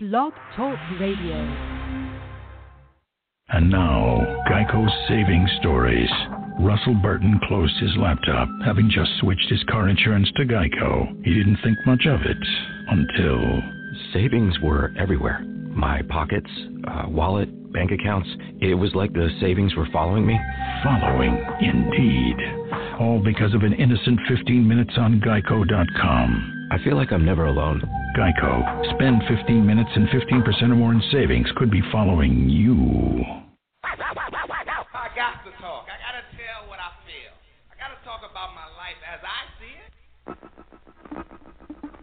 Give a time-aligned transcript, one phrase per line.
[0.00, 1.34] Blog Talk Radio.
[3.48, 6.08] And now, Geico's Saving Stories.
[6.60, 11.24] Russell Burton closed his laptop, having just switched his car insurance to Geico.
[11.24, 12.36] He didn't think much of it
[12.86, 13.60] until.
[14.12, 15.40] Savings were everywhere
[15.74, 16.50] my pockets,
[16.86, 18.28] uh, wallet, bank accounts.
[18.60, 20.38] It was like the savings were following me.
[20.84, 22.36] Following, indeed.
[23.00, 26.57] All because of an innocent 15 minutes on Geico.com.
[26.70, 27.82] I feel like I'm never alone.
[28.16, 28.94] Geico.
[28.94, 33.24] Spend 15 minutes and 15% or more in savings could be following you.
[33.84, 35.86] I got to talk.
[35.88, 37.32] I got to tell what I feel.
[37.72, 39.92] I got to talk about my life as I see it.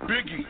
[0.10, 0.46] Biggie.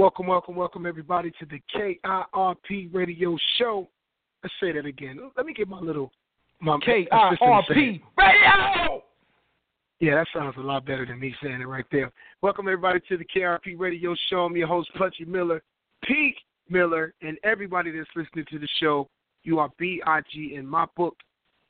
[0.00, 3.86] Welcome, welcome, welcome everybody to the KIRP radio show.
[4.42, 5.30] Let's say that again.
[5.36, 6.10] Let me get my little
[6.58, 8.00] my assistant to say it.
[8.00, 9.02] KIRP Radio.
[10.00, 12.10] Yeah, that sounds a lot better than me saying it right there.
[12.40, 14.46] Welcome everybody to the KRP Radio Show.
[14.46, 15.62] I'm your host, Pudgy Miller,
[16.04, 16.38] Pete
[16.70, 19.06] Miller, and everybody that's listening to the show.
[19.42, 21.16] You are B-I-G in my book,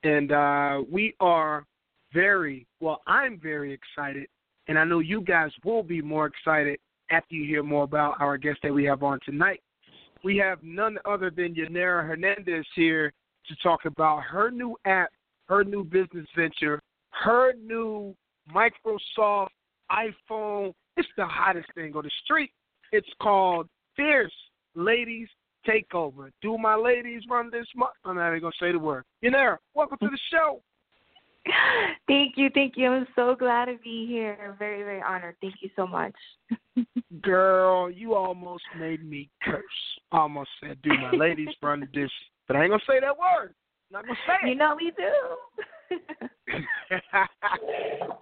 [0.04, 1.66] and uh, we are
[2.14, 3.00] very well.
[3.08, 4.28] I'm very excited,
[4.68, 6.78] and I know you guys will be more excited
[7.10, 9.60] after you hear more about our guest that we have on tonight.
[10.22, 13.12] We have none other than Yonaira Hernandez here
[13.48, 15.10] to talk about her new app,
[15.48, 18.14] her new business venture, her new
[18.54, 19.48] Microsoft
[19.90, 20.72] iPhone.
[20.96, 22.50] It's the hottest thing on the street.
[22.92, 23.66] It's called
[23.96, 24.32] Fierce
[24.74, 25.28] Ladies
[25.66, 26.30] Takeover.
[26.42, 27.92] Do my ladies run this month?
[28.04, 29.04] I'm not even gonna say the word.
[29.24, 30.62] Yonaira, welcome to the show.
[32.06, 32.88] Thank you, thank you.
[32.88, 34.56] I'm so glad to be here.
[34.58, 35.36] Very, very honored.
[35.40, 36.14] Thank you so much.
[37.22, 39.62] Girl, you almost made me curse.
[40.10, 42.10] Almost said, "Do my ladies run the this?"
[42.48, 43.54] But I ain't gonna say that word.
[43.92, 44.48] Not gonna say it.
[44.48, 45.96] You know we do.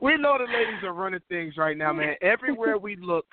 [0.00, 2.14] we know the ladies are running things right now, man.
[2.20, 3.26] Everywhere we look,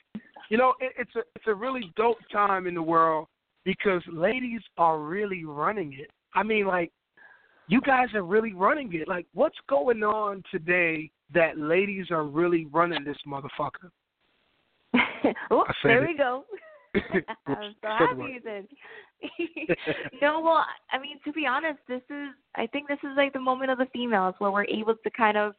[0.49, 3.27] you know, it, it's a it's a really dope time in the world
[3.65, 6.11] because ladies are really running it.
[6.33, 6.91] I mean, like
[7.67, 9.07] you guys are really running it.
[9.07, 13.89] Like, what's going on today that ladies are really running this motherfucker?
[15.51, 16.09] oh, there it.
[16.11, 16.45] we go.
[17.47, 18.31] I'm so Said the word.
[18.31, 18.67] happy then.
[20.21, 23.39] no, well, I mean, to be honest, this is, I think this is like the
[23.39, 25.53] moment of the females where we're able to kind of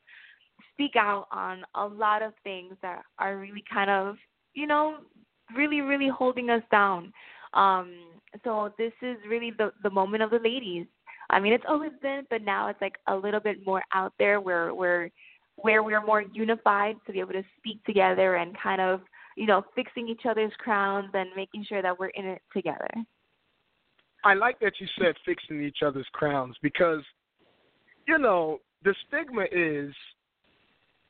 [0.72, 4.16] speak out on a lot of things that are really kind of,
[4.55, 4.99] you know,
[5.55, 7.12] really, really holding us down.
[7.55, 7.95] Um,
[8.45, 10.87] so this is really the the moment of the ladies.
[11.31, 14.41] I mean, it's always been, but now it's like a little bit more out there
[14.41, 15.10] where we're
[15.56, 19.01] where we're more unified to be able to speak together and kind of,
[19.36, 22.89] you know, fixing each other's crowns and making sure that we're in it together.
[24.22, 27.03] I like that you said fixing each other's crowns because,
[28.06, 29.95] you know, the stigma is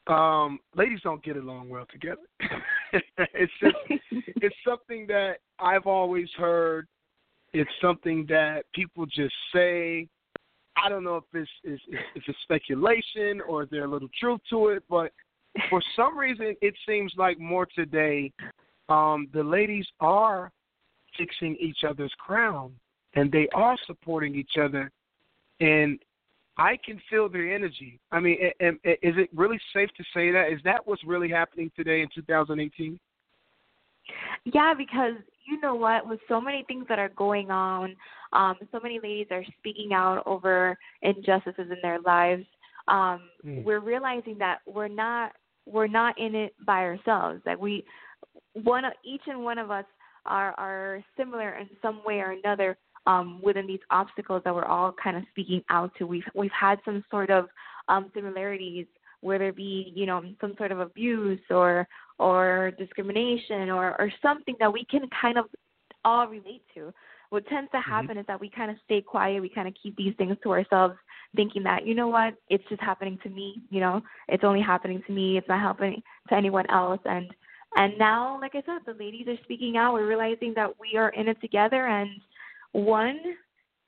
[0.06, 2.20] um, ladies don't get along well together.
[2.92, 3.76] it's just
[4.10, 6.86] it's something that I've always heard.
[7.58, 10.06] It's something that people just say.
[10.76, 11.82] I don't know if it's it's,
[12.14, 15.10] it's speculation or is there a little truth to it, but
[15.70, 18.30] for some reason it seems like more today
[18.90, 20.52] um, the ladies are
[21.16, 22.72] fixing each other's crown
[23.14, 24.90] and they are supporting each other.
[25.60, 25.98] And
[26.58, 27.98] I can feel their energy.
[28.12, 30.52] I mean, is it really safe to say that?
[30.52, 33.00] Is that what's really happening today in 2018?
[34.44, 35.14] Yeah, because
[35.46, 37.96] you know what, with so many things that are going on,
[38.32, 42.44] um, so many ladies are speaking out over injustices in their lives.
[42.88, 43.64] Um, mm.
[43.64, 45.32] We're realizing that we're not
[45.66, 47.40] we're not in it by ourselves.
[47.44, 47.84] That we
[48.62, 49.84] one each and one of us
[50.24, 52.76] are are similar in some way or another
[53.06, 56.06] um, within these obstacles that we're all kind of speaking out to.
[56.06, 57.46] We've we've had some sort of
[57.88, 58.86] um, similarities,
[59.20, 61.86] whether it be you know some sort of abuse or
[62.18, 65.46] or discrimination or or something that we can kind of
[66.04, 66.92] all relate to.
[67.30, 67.90] What tends to mm-hmm.
[67.90, 68.18] happen mm-hmm.
[68.20, 70.94] is that we kind of stay quiet, we kind of keep these things to ourselves,
[71.34, 73.60] thinking that you know what, it's just happening to me.
[73.70, 75.36] You know, it's only happening to me.
[75.36, 77.00] It's not happening to anyone else.
[77.04, 77.26] And
[77.76, 79.92] and now, like I said, the ladies are speaking out.
[79.92, 82.08] We're realizing that we are in it together, and
[82.72, 83.18] one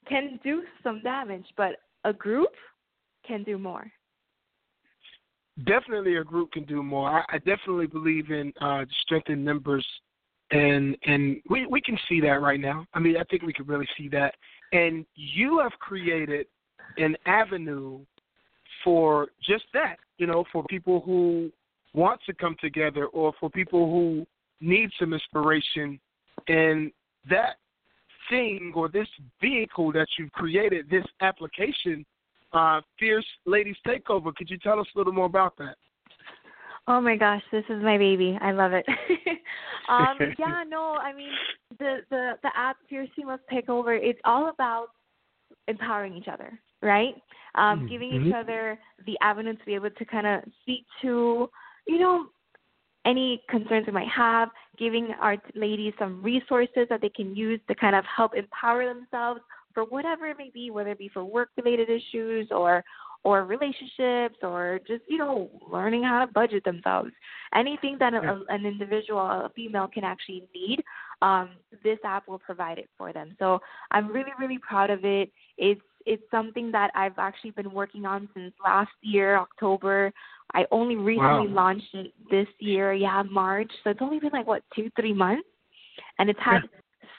[0.08, 2.50] can do some damage, but a group
[3.26, 3.90] can do more.
[5.64, 7.08] Definitely, a group can do more.
[7.08, 9.86] I, I definitely believe in uh, strengthened numbers,
[10.52, 12.86] and and we we can see that right now.
[12.94, 14.34] I mean, I think we can really see that.
[14.72, 16.46] And you have created
[16.96, 18.00] an avenue
[18.84, 19.96] for just that.
[20.18, 21.50] You know, for people who
[21.92, 24.26] want to come together, or for people who
[24.60, 25.98] need some inspiration,
[26.46, 26.92] and
[27.28, 27.56] that
[28.30, 29.08] thing or this
[29.40, 32.04] vehicle that you've created, this application,
[32.52, 34.34] uh, Fierce Ladies Takeover.
[34.34, 35.76] Could you tell us a little more about that?
[36.86, 38.38] Oh my gosh, this is my baby.
[38.40, 38.86] I love it.
[39.90, 41.30] um, yeah, no, I mean
[41.78, 43.98] the the the app Fierce Females Takeover.
[44.00, 44.88] It's all about
[45.68, 47.14] empowering each other, right?
[47.54, 47.88] Um, mm-hmm.
[47.88, 51.50] Giving each other the avenue to be able to kind of speak to,
[51.86, 52.26] you know,
[53.04, 54.48] any concerns we might have,
[54.78, 59.40] giving our ladies some resources that they can use to kind of help empower themselves
[59.78, 62.82] for whatever it may be, whether it be for work related issues or
[63.22, 67.10] or relationships or just you know learning how to budget themselves.
[67.54, 70.82] Anything that a, an individual a female can actually need
[71.22, 71.50] um,
[71.84, 73.36] this app will provide it for them.
[73.38, 73.60] So
[73.92, 75.30] i'm really really proud of it.
[75.58, 80.12] It's it's something that i've actually been working on since last year october.
[80.54, 81.54] I only recently wow.
[81.54, 83.70] launched it this year, yeah, March.
[83.84, 85.46] So it's only been like what two, three months,
[86.18, 86.62] and it's had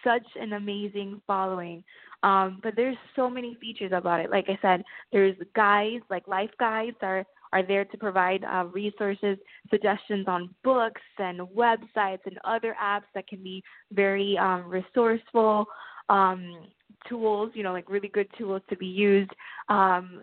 [0.04, 1.84] such an amazing following.
[2.24, 4.30] Um, but there's so many features about it.
[4.30, 9.36] Like I said, there's guides, like life guides are are there to provide uh, resources,
[9.72, 15.66] suggestions on books and websites and other apps that can be very um, resourceful.
[16.10, 16.68] Um,
[17.08, 19.32] tools, you know, like really good tools to be used.
[19.68, 20.22] Um,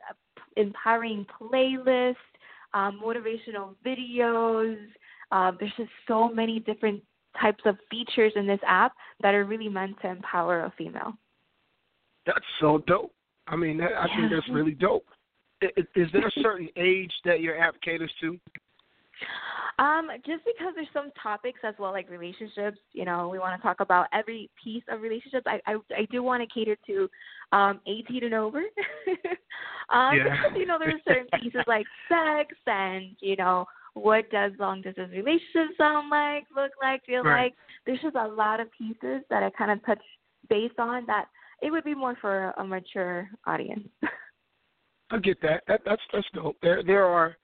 [0.56, 2.16] empowering playlists,
[2.75, 4.76] um, motivational videos.
[5.32, 7.02] Uh, there's just so many different
[7.40, 11.12] types of features in this app that are really meant to empower a female.
[12.26, 13.12] That's so dope.
[13.46, 15.06] I mean, that, I think that's really dope.
[15.62, 18.38] Is, is there a certain age that your app caters to?
[19.78, 22.78] Um, just because there's some topics as well, like relationships.
[22.93, 25.46] You know, we want to talk about every piece of relationships.
[25.46, 27.08] I I, I do want to cater to
[27.52, 28.58] um 18 and over.
[29.90, 30.25] um, yeah.
[30.25, 35.11] because, you know, there's certain pieces like sex and you know what does long distance
[35.11, 37.44] relationship sound like, look like, feel right.
[37.44, 37.55] like.
[37.87, 40.02] There's just a lot of pieces that I kind of touch
[40.49, 41.26] based on that.
[41.62, 43.88] It would be more for a mature audience.
[45.11, 45.62] I get that.
[45.69, 46.56] that that's that's dope.
[46.62, 47.37] There there are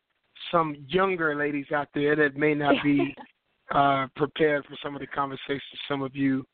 [0.51, 3.15] some younger ladies out there that may not be
[3.75, 6.45] uh, prepared for some of the conversations some of you,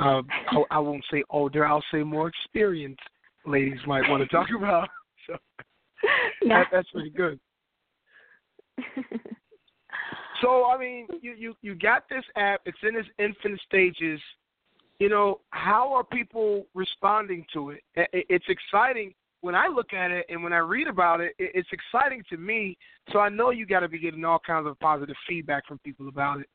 [0.00, 3.00] uh, I, I won't say older, I'll say more experienced
[3.46, 4.88] ladies might want to talk about.
[5.26, 5.36] So
[6.42, 6.60] yeah.
[6.60, 7.38] that, that's pretty good.
[10.42, 12.62] so I mean, you, you you got this app.
[12.66, 14.20] It's in its infant stages.
[14.98, 17.80] You know, how are people responding to it?
[18.12, 19.12] It's exciting
[19.44, 22.78] when I look at it and when I read about it, it's exciting to me.
[23.12, 26.08] So I know you got to be getting all kinds of positive feedback from people
[26.08, 26.46] about it.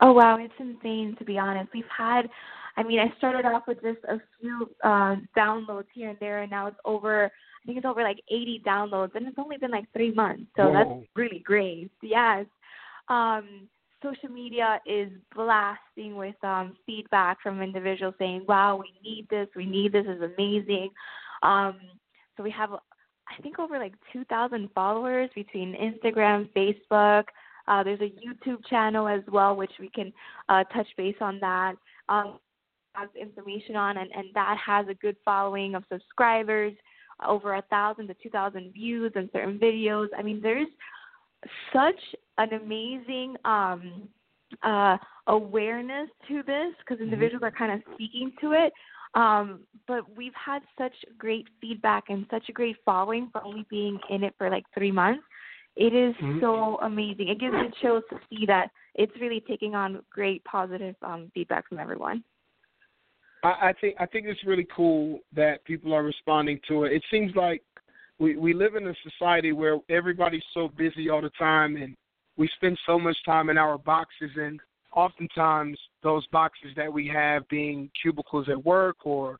[0.00, 1.70] Oh wow, it's insane to be honest.
[1.74, 2.28] We've had,
[2.76, 6.50] I mean, I started off with just a few uh, downloads here and there, and
[6.50, 7.26] now it's over.
[7.26, 10.64] I think it's over like 80 downloads, and it's only been like three months, so
[10.64, 10.72] Whoa.
[10.72, 11.90] that's really great.
[12.00, 12.46] Yes.
[13.08, 13.68] Um,
[14.02, 19.48] social media is blasting with um, feedback from individuals saying, "Wow, we need this.
[19.54, 20.06] We need this.
[20.06, 20.90] is amazing."
[21.42, 21.80] Um,
[22.36, 27.24] so we have, I think, over like 2,000 followers between Instagram, Facebook.
[27.68, 30.12] Uh, there's a YouTube channel as well, which we can
[30.48, 31.74] uh, touch base on that.
[32.08, 32.38] Um,
[32.94, 36.74] has information on, and, and that has a good following of subscribers,
[37.26, 40.08] over a thousand to two thousand views on certain videos.
[40.16, 40.68] I mean, there's
[41.72, 42.00] such
[42.38, 44.08] an amazing um,
[44.62, 44.96] uh,
[45.26, 47.04] awareness to this because mm-hmm.
[47.04, 47.54] individuals mm-hmm.
[47.54, 48.72] are kind of speaking to it
[49.14, 53.98] Um, but we've had such great feedback and such a great following for only being
[54.08, 55.22] in it for like three months.
[55.76, 56.40] It is Mhm.
[56.40, 57.28] so amazing.
[57.28, 61.68] It gives it chills to see that it's really taking on great positive um, feedback
[61.68, 62.24] from everyone.
[63.42, 66.92] I, I think I think it's really cool that people are responding to it.
[66.92, 67.62] It seems like
[68.22, 71.96] we we live in a society where everybody's so busy all the time, and
[72.36, 74.60] we spend so much time in our boxes, and
[74.94, 79.38] oftentimes those boxes that we have being cubicles at work, or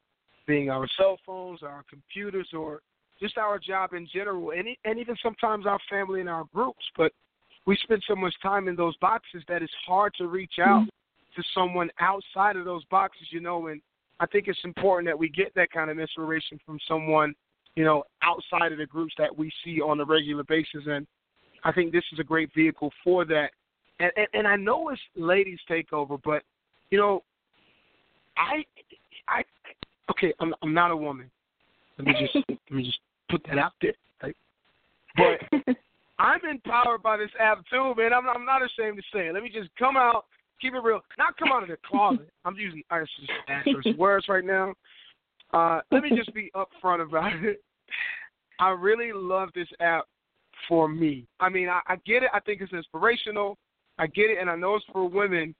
[0.48, 2.80] being our cell phones, our computers, or
[3.20, 6.84] just our job in general, and and even sometimes our family and our groups.
[6.96, 7.12] But
[7.66, 11.40] we spend so much time in those boxes that it's hard to reach out mm-hmm.
[11.40, 13.80] to someone outside of those boxes, you know, and
[14.18, 17.32] I think it's important that we get that kind of inspiration from someone,
[17.76, 20.82] you know, outside of the groups that we see on a regular basis.
[20.86, 21.06] And
[21.64, 23.50] I think this is a great vehicle for that.
[23.98, 26.42] And and, and I know it's ladies takeover, but
[26.90, 27.22] you know,
[28.36, 28.64] I
[29.28, 29.42] I
[30.10, 31.30] okay, I'm I'm not a woman.
[31.98, 32.98] Let me just let me just
[33.30, 33.92] put that out there.
[34.22, 34.36] Right?
[35.16, 35.76] But
[36.18, 38.12] I'm empowered by this app too, man.
[38.12, 39.34] I'm I'm not ashamed to say it.
[39.34, 40.24] Let me just come out,
[40.60, 41.00] keep it real.
[41.18, 42.28] Not come out of the closet.
[42.44, 44.74] I'm using I just answers words right now.
[45.52, 47.62] Uh, let me just be upfront about it.
[48.58, 50.04] I really love this app
[50.68, 51.26] for me.
[51.40, 52.30] I mean, I, I get it.
[52.32, 53.58] I think it's inspirational.
[53.98, 55.54] I get it, and I know it's for women.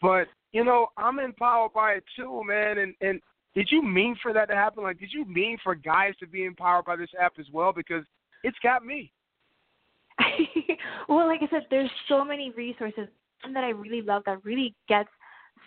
[0.00, 2.78] But you know, I'm empowered by it too, man.
[2.78, 3.20] And and
[3.54, 4.82] did you mean for that to happen?
[4.82, 7.72] Like, did you mean for guys to be empowered by this app as well?
[7.72, 8.04] Because
[8.42, 9.12] it's got me.
[11.08, 13.08] well, like I said, there's so many resources.
[13.42, 15.08] One that I really love that really gets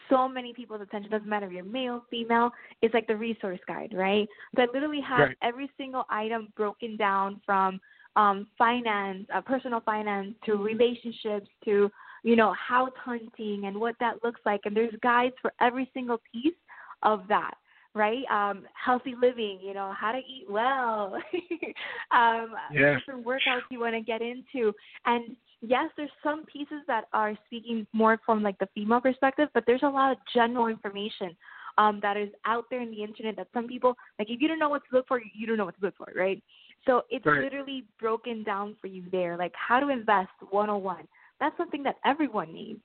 [0.09, 1.11] so many people's attention.
[1.11, 2.51] Doesn't matter if you're male, female.
[2.81, 4.27] It's like the resource guide, right?
[4.55, 5.37] So I literally have Right.
[5.41, 7.79] every single item broken down from
[8.15, 11.91] um, finance, uh, personal finance, to relationships, to
[12.23, 14.61] you know house hunting and what that looks like.
[14.65, 16.55] And there's guides for every single piece
[17.03, 17.55] of that
[17.97, 18.23] right?
[18.31, 21.15] Um, healthy living, you know, how to eat well,
[22.11, 22.97] um, Yeah.
[22.97, 24.73] different workouts you want to get into.
[25.05, 29.63] And yes, there's some pieces that are speaking more from like the female perspective, but
[29.65, 31.35] there's a lot of general information
[31.77, 34.29] um, that is out there in the internet that some people like.
[34.29, 36.11] If you don't know what to look for, you don't know what to look for,
[36.15, 36.41] right?
[36.85, 37.41] So it's Right.
[37.41, 41.07] literally broken down for you there, like how to invest 101.
[41.39, 42.79] That's something that everyone needs.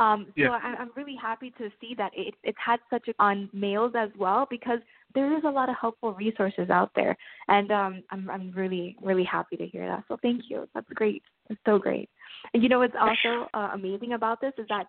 [0.00, 0.58] Um, so Yeah.
[0.62, 4.08] I, I'm really happy to see that it, it's had such a on males as
[4.18, 4.80] well because
[5.14, 7.14] there is a lot of helpful resources out there,
[7.48, 10.04] and um, I'm I'm really really happy to hear that.
[10.08, 10.66] So thank you.
[10.74, 11.22] That's great.
[11.50, 12.08] It's so great.
[12.54, 14.86] And you know what's also uh, amazing about this is that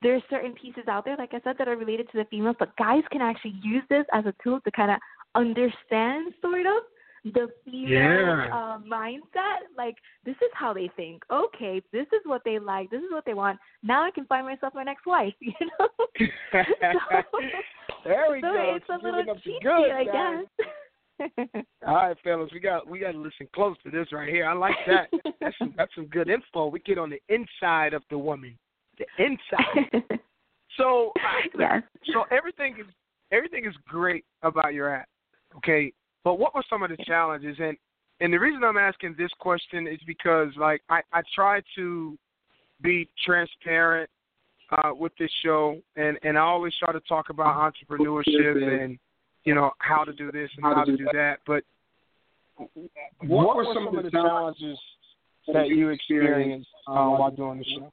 [0.00, 2.76] there's certain pieces out there, like I said, that are related to the females, but
[2.76, 4.98] guys can actually use this as a tool to kind of
[5.34, 6.82] understand sort of
[7.24, 8.48] the female Yeah.
[8.52, 9.68] uh, mindset.
[9.76, 11.22] Like this is how they think.
[11.30, 12.90] Okay, this is what they like.
[12.90, 13.58] This is what they want.
[13.82, 15.34] Now I can find myself my next wife.
[15.40, 15.88] You know.
[18.04, 18.74] there we so go.
[18.76, 20.44] it's a She's little the cheeky, goods, I guys.
[21.48, 21.64] guess.
[21.86, 24.46] All right, fellas, we got we got to listen close to this right here.
[24.46, 25.08] I like that.
[25.40, 26.66] That's some, that's some good info.
[26.68, 28.58] We get on the inside of the woman,
[28.98, 30.20] the inside.
[30.78, 31.12] So,
[31.58, 31.82] yes.
[32.12, 32.86] so everything is
[33.30, 35.06] everything is great about your app,
[35.58, 35.92] okay?
[36.24, 37.56] But what were some of the challenges?
[37.60, 37.76] And
[38.20, 42.16] and the reason I'm asking this question is because like I I try to
[42.82, 44.08] be transparent
[44.70, 48.98] uh, with this show, and and I always try to talk about entrepreneurship and
[49.44, 51.38] you know how to do this and how to do that.
[51.46, 51.64] But
[53.20, 54.78] what were some of the challenges
[55.52, 57.92] that you experienced uh, while doing the show?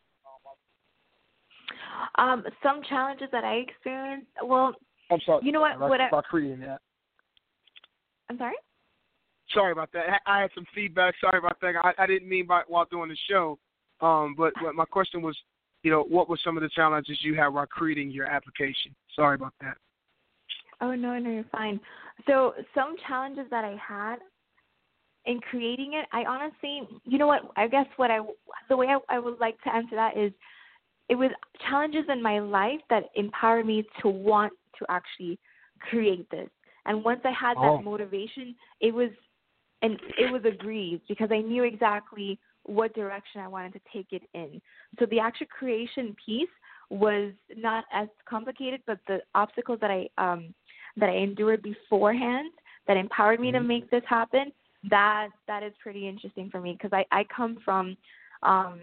[2.18, 4.28] Um, some challenges that I experienced.
[4.44, 4.74] Well,
[5.12, 5.44] I'm sorry.
[5.44, 6.82] You know what- what I- about creating that.
[8.30, 8.56] I'm sorry.
[9.54, 10.22] Sorry about that.
[10.26, 11.16] I I had some feedback.
[11.20, 11.74] Sorry about that.
[11.84, 13.58] I, I didn't mean by while doing the show.
[14.02, 15.38] Um, but, but my question was,
[15.84, 18.96] you know, what were some of the challenges you had while creating your application?
[19.16, 19.76] Sorry about that.
[20.82, 21.80] Oh no, no, you're fine.
[22.28, 24.18] So some challenges that I had
[25.26, 27.52] in creating it, I honestly, you know what?
[27.58, 28.20] I guess what I,
[28.70, 30.32] the way I, I would like to answer that is,
[31.10, 31.32] it was
[31.68, 35.40] challenges in my life that empowered me to want to actually
[35.90, 36.50] create this.
[36.90, 37.82] And once I had that Oh.
[37.82, 39.12] motivation, it was,
[39.84, 44.12] and it was a breeze because I knew exactly what direction I wanted to take
[44.12, 44.62] it in.
[44.98, 46.50] So the actual creation piece
[46.90, 50.54] was not as complicated, but the obstacles that I um,
[50.98, 52.52] that I endured beforehand
[52.88, 54.52] that empowered me to make this happen,
[54.90, 57.96] that that is pretty interesting for me because I I come from
[58.42, 58.80] um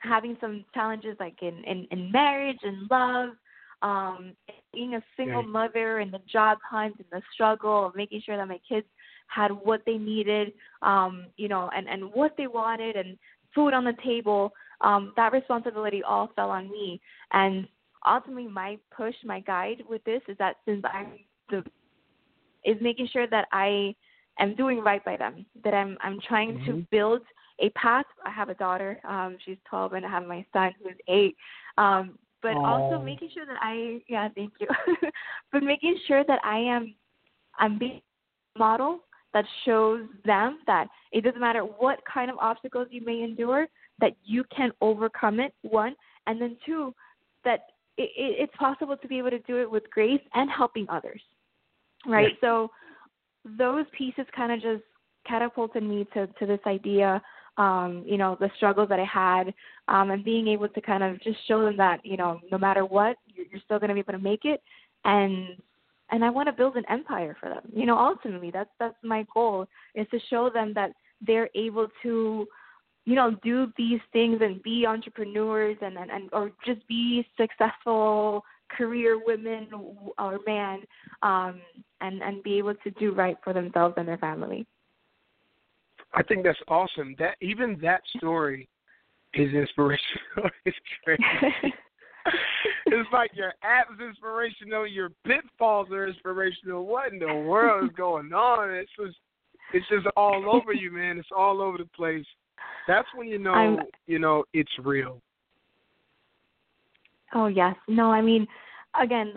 [0.00, 3.30] having some challenges like in in, in marriage and love
[3.82, 4.32] um
[4.72, 5.48] being a single Right.
[5.48, 8.86] mother and the job hunt and the struggle of making sure that my kids
[9.28, 10.52] had what they needed
[10.82, 13.18] um you know and and what they wanted and
[13.54, 14.52] food on the table
[14.82, 17.00] um that responsibility all fell on me
[17.32, 17.66] and
[18.06, 21.12] ultimately my push my guide with this is that since i'm
[21.50, 21.62] the
[22.64, 23.94] is making sure that I
[24.38, 25.46] am doing right by them.
[25.64, 26.66] That I'm I'm trying Mhm.
[26.66, 27.22] to build
[27.60, 28.06] a path.
[28.24, 29.00] I have a daughter.
[29.04, 31.36] Um, she's 12, and I have my son who's eight.
[31.78, 33.02] Um, but also oh.
[33.02, 34.68] making sure that I yeah, thank you.
[35.52, 36.94] but making sure that I am
[37.58, 38.00] I'm being
[38.54, 39.00] a model
[39.34, 43.66] that shows them that it doesn't matter what kind of obstacles you may endure,
[44.00, 45.54] that you can overcome it.
[45.62, 45.96] One,
[46.28, 46.94] and then two,
[47.44, 47.60] that
[47.98, 51.20] it, it, it's possible to be able to do it with grace and helping others,
[52.06, 52.32] right?
[52.40, 52.48] Yeah.
[52.48, 52.70] So
[53.58, 54.84] those pieces kind of just
[55.26, 57.20] catapulted me to to this idea.
[57.58, 59.54] Um, you know, the struggles that I had,
[59.88, 62.84] um, and being able to kind of just show them that, you know, no matter
[62.84, 64.62] what, you're, still going to be able to make it,
[65.04, 65.56] and
[66.10, 67.62] and I want to build an empire for them.
[67.74, 70.92] You know, ultimately, that's that's my goal is to show them that
[71.26, 72.46] they're able to,
[73.06, 78.44] you know, do these things and be entrepreneurs and and, and or just be successful
[78.76, 79.68] career women
[80.18, 80.80] or man,
[81.22, 81.60] um,
[82.00, 84.66] and and be able to do right for themselves and their family.
[86.14, 87.14] I think that's awesome.
[87.18, 88.68] That even that story
[89.34, 90.50] is inspirational.
[90.64, 91.22] it's crazy.
[92.86, 96.86] it's like your app's inspirational, your pitfalls are inspirational.
[96.86, 98.70] What in the world is going on?
[98.70, 99.16] It's just
[99.74, 101.18] it's just all over you, man.
[101.18, 102.24] It's all over the place.
[102.86, 105.20] That's when you know I'm- you know it's real.
[107.34, 107.76] Oh yes.
[107.88, 108.46] No, I mean,
[109.00, 109.34] again,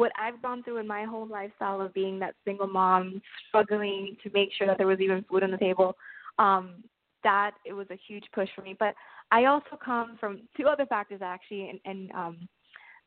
[0.00, 4.30] what I've gone through in my whole lifestyle of being that single mom, struggling to
[4.32, 5.94] make sure that there was even food on the table,
[6.38, 6.82] um,
[7.22, 8.74] that it was a huge push for me.
[8.78, 8.94] But
[9.30, 12.48] I also come from two other factors actually, and, and um,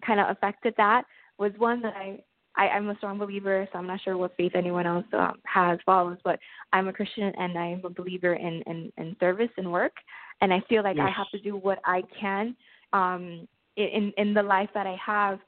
[0.06, 1.06] kind of affected that.
[1.40, 2.20] Was one that I,
[2.56, 5.80] I I'm a strong believer, so I'm not sure what faith anyone else um, has
[5.84, 6.38] follows, but
[6.74, 9.94] I'm a Christian and I'm a believer in in, in service and work,
[10.42, 12.56] and I feel like I have to do what I can.
[12.94, 13.48] Um,
[13.78, 15.40] in in the life that I have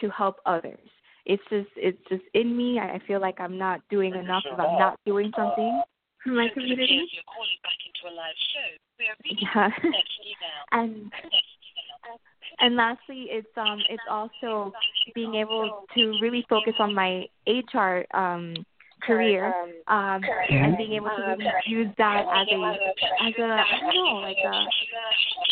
[0.00, 0.88] to help others.
[1.26, 2.78] It's just it's just in me.
[2.78, 5.82] I I feel like I'm not doing enough if I'm not doing something
[6.22, 7.06] for my community.
[9.54, 9.70] Yeah.
[10.72, 11.12] and
[12.60, 14.72] and lastly, it's um it's also
[15.14, 18.54] being able to really focus on my HR um
[19.06, 19.52] career
[19.88, 22.60] um and being able to really use that as a
[23.26, 24.64] as a I don't know like a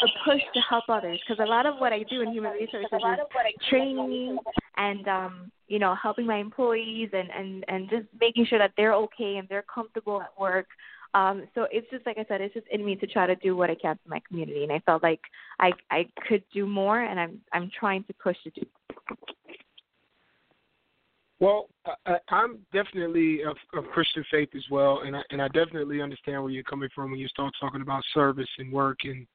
[0.03, 1.21] a push to help others.
[1.27, 4.39] Because a lot of what I do in human resources is training
[4.77, 8.95] and um you know helping my employees and and and just making sure that they're
[8.95, 10.67] okay and they're comfortable at work.
[11.15, 13.57] Um so it's just like I said it's just in me to try to do
[13.57, 14.63] what I can for my community.
[14.63, 15.21] And I felt like
[15.61, 18.67] I I could do more and I'm I'm trying to push to do
[21.43, 21.67] Well,
[22.07, 26.41] I, I'm definitely of, of Christian faith as well, and I, and I definitely understand
[26.41, 29.27] where you're coming from when you start talking about service and work and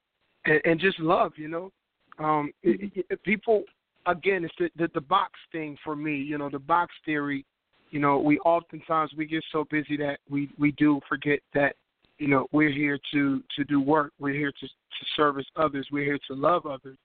[0.46, 1.34] and, and just love.
[1.36, 1.72] You know,
[2.17, 3.63] um, it, it, people
[4.06, 6.15] again, it's the, the the box thing for me.
[6.15, 7.46] You know, the box theory.
[7.89, 11.76] You know, we oftentimes we get so busy that we we do forget that
[12.20, 14.13] you know we're here to to do work.
[14.17, 15.86] We're here to to service others.
[15.91, 16.98] We're here to love others,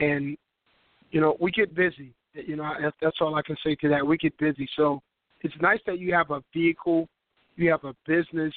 [0.00, 0.36] and
[1.12, 2.12] you know we get busy.
[2.34, 4.06] You know, that's, that's all I can say to that.
[4.06, 5.02] We get busy, so
[5.42, 7.08] it's nice that you have a vehicle,
[7.56, 8.54] you have a business,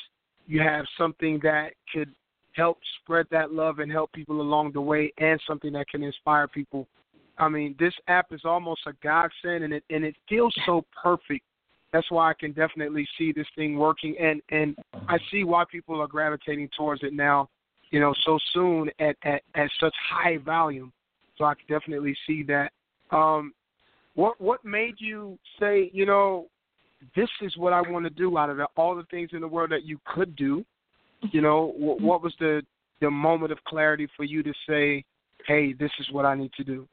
[0.48, 2.10] you have something that could
[2.54, 6.48] help spread that love and help people along the way, and something that can inspire
[6.48, 6.88] people.
[7.38, 11.44] I mean, this app is almost a godsend, and it and it feels so perfect.
[11.92, 14.76] That's why I can definitely see this thing working, and and
[15.10, 17.50] I see why people are gravitating towards it now.
[17.92, 20.94] You know, so soon at at, at such high volume.
[21.38, 22.72] So I can definitely see that.
[23.12, 23.54] Um,
[24.16, 26.48] what what made you say, you know,
[27.16, 28.60] this is what I want to do out of?
[28.76, 30.66] All the things in the world that you could do,
[31.32, 32.62] you know, what, what was the
[33.02, 35.04] the moment of clarity for you to say,
[35.48, 36.88] hey, this is what I need to do?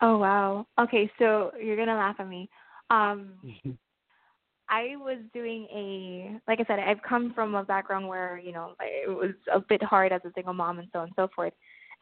[0.00, 0.66] Oh wow.
[0.78, 2.48] Okay, so you're gonna laugh at me.
[2.90, 3.32] Um
[4.68, 8.74] I was doing a like I said, I've come from a background where, you know,
[8.80, 11.52] it was a bit hard as a single mom and so on and so forth.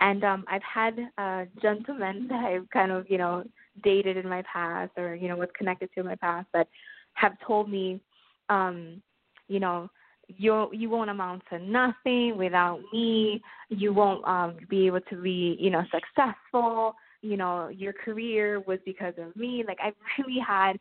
[0.00, 3.44] And um I've had uh gentlemen that I've kind of, you know,
[3.82, 6.68] dated in my past or, you know, was connected to in my past that
[7.14, 8.00] have told me,
[8.48, 9.02] um,
[9.48, 9.90] you know,
[10.28, 13.42] you you won't amount to nothing without me.
[13.68, 18.78] You won't um be able to be, you know, successful you know your career was
[18.84, 20.74] because of me like i really had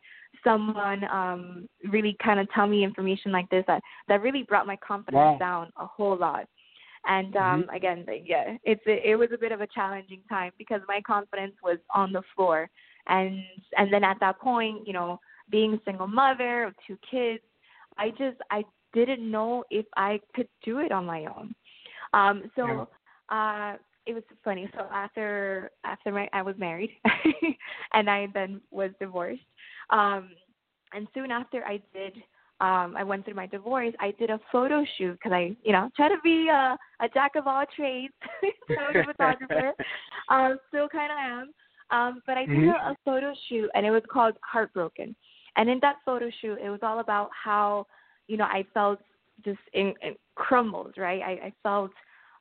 [0.44, 4.76] someone um really kind of tell me information like this that that really brought my
[4.76, 5.38] confidence Wow.
[5.38, 6.46] down a whole lot
[7.08, 11.00] and um again yeah it's it was a bit of a challenging time because my
[11.06, 12.70] confidence was on the floor
[13.08, 13.40] and
[13.76, 15.18] and then at that point you know
[15.50, 17.42] being a single mother of two kids
[17.98, 18.62] i just i
[18.94, 21.54] didn't know if i could do it on my own
[22.14, 22.88] um so
[23.30, 23.74] uh
[24.08, 24.68] it was funny.
[24.74, 26.90] So after after my I was married
[27.92, 29.42] and I then was divorced.
[29.90, 30.30] Um,
[30.94, 32.14] and soon after I did,
[32.60, 33.94] um, I went through my divorce.
[34.00, 37.36] I did a photo shoot because I, you know, try to be a, a jack
[37.36, 38.12] of all trades,
[38.68, 39.72] photo photographer.
[40.30, 41.54] Um, still kind of am.
[41.90, 42.68] Um, but I did Mhm.
[42.68, 45.16] a, a photo shoot, and it was called Heartbroken.
[45.56, 47.86] And in that photo shoot, it was all about how,
[48.26, 49.00] you know, I felt
[49.42, 51.22] just in, in crumbles, right?
[51.22, 51.92] I, I felt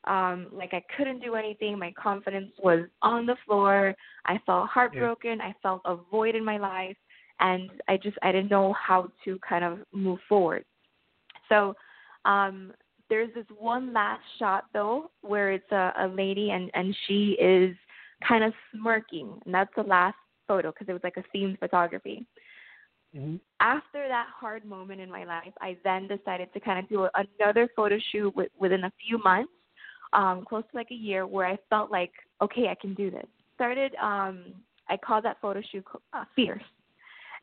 [0.03, 1.79] um like I couldn't do anything.
[1.79, 3.95] My confidence was on the floor.
[4.25, 5.39] I felt heartbroken.
[5.39, 6.97] I felt a void in my life
[7.39, 10.65] and I just I didn't know how to kind of move forward.
[11.49, 11.75] So
[12.25, 12.73] um
[13.09, 17.75] there's this one last shot though where it's a, a lady and and she is
[18.27, 22.25] kind of smirking and that's the last photo because it was like a themed photography
[23.15, 23.39] Mhm.
[23.59, 27.11] after that hard moment in my life, I then decided to kind of do a,
[27.39, 29.51] another photo shoot with, within a few months,
[30.13, 33.25] um, close to like a year, where I felt like, okay, I can do this.
[33.55, 34.53] Started, um,
[34.89, 36.61] I called that photo shoot uh, Fierce,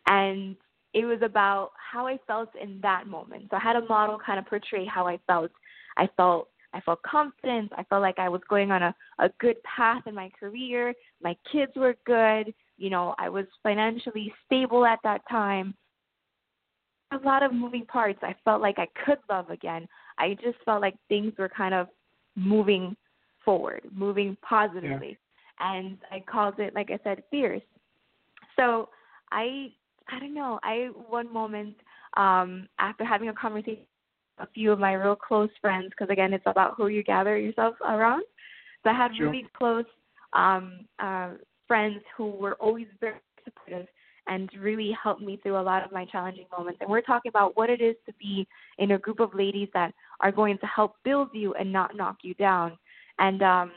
[0.06, 0.56] and
[0.92, 3.46] it was about how I felt in that moment.
[3.50, 5.50] So I had a model kind of portray how I felt.
[5.96, 7.72] I felt I felt confident.
[7.76, 10.92] I felt like I was going on a, a good path in my career.
[11.22, 12.52] My kids were good.
[12.76, 15.74] You know, I was financially stable at that time.
[17.12, 18.18] A lot of moving parts.
[18.22, 19.86] I felt like I could love again.
[20.18, 21.86] I just felt like things were kind of
[22.34, 22.96] moving
[23.44, 25.16] forward, moving positively.
[25.60, 27.62] And I called it, like I said, fierce.
[28.56, 28.88] So
[29.30, 29.68] I,
[30.08, 30.58] I don't know.
[30.62, 31.76] I one moment
[32.16, 33.80] um, after having a conversation
[34.38, 37.36] with a few of my real close friends because again it's about who you gather
[37.38, 38.22] yourself around
[38.82, 39.26] so i had Sure.
[39.26, 39.84] really close
[40.32, 41.30] um uh
[41.66, 43.86] friends who were always very supportive
[44.26, 47.56] and really helped me through a lot of my challenging moments and we're talking about
[47.56, 48.46] what it is to be
[48.78, 52.16] in a group of ladies that are going to help build you and not knock
[52.22, 52.76] you down
[53.18, 53.70] and um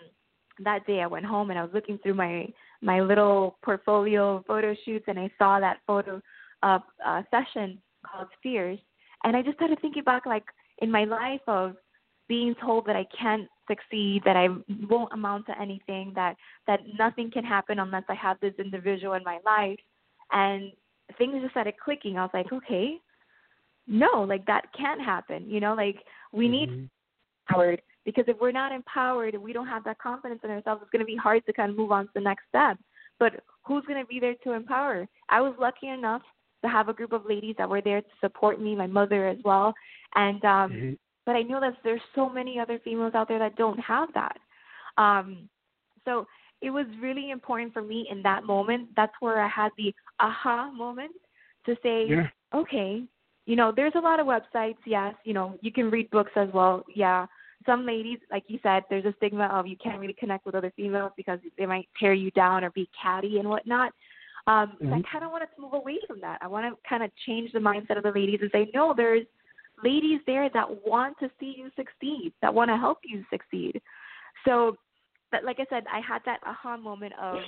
[0.60, 2.48] that day i went home and i was looking through my
[2.82, 6.22] my little portfolio of photo shoots and i saw that photo
[6.64, 8.80] uh, uh session called fierce
[9.24, 10.46] and I just started thinking back, like
[10.80, 11.76] in my life of
[12.28, 14.48] being told that I can't succeed, that I
[14.90, 16.36] won't amount to anything, that
[16.68, 19.80] that nothing can happen unless I have this individual in my life,
[20.32, 20.72] and
[21.18, 22.18] things just started clicking.
[22.18, 23.00] I was like, okay,
[23.88, 25.50] no, like that can't happen.
[25.50, 25.98] You know, like
[26.32, 26.90] we need Mhm.
[27.50, 30.92] empowered because if we're not empowered and we don't have that confidence in ourselves, it's
[30.92, 32.78] going to be hard to kind of move on to the next step.
[33.20, 33.34] But
[33.66, 35.06] who's going to be there to empower?
[35.28, 36.22] I was lucky enough
[36.64, 39.38] to have a group of ladies that were there to support me, my mother as
[39.44, 39.74] well,
[40.16, 40.98] and um, Mhm.
[41.26, 44.38] but I know that there's so many other females out there that don't have that.
[44.98, 45.50] Um,
[46.06, 46.26] so
[46.62, 48.88] it was really important for me in that moment.
[48.96, 51.12] That's where I had the aha moment
[51.66, 52.30] to say, Yeah.
[52.54, 53.04] okay,
[53.46, 54.78] you know, there's a lot of websites.
[54.86, 56.86] Yes, you know, you can read books as well.
[56.96, 57.28] Yeah,
[57.66, 60.72] some ladies, like you said, there's a stigma of you can't really connect with other
[60.76, 63.92] females because they might tear you down or be catty and whatnot.
[64.46, 66.40] Um, so I kind of wanted to move away from that.
[66.42, 69.26] I want to kind of change the mindset of the ladies and say, no, there's
[69.84, 73.82] ladies there that want to see you succeed, that want to help you succeed.
[74.46, 74.78] So,
[75.32, 77.42] but like I said, I had that aha moment of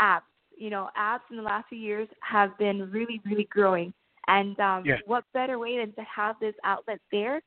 [0.00, 0.22] apps.
[0.56, 3.92] You know, apps in the last few years have been really, really growing.
[4.28, 4.98] And um, Yeah.
[5.06, 7.42] what better way than to have this outlet there,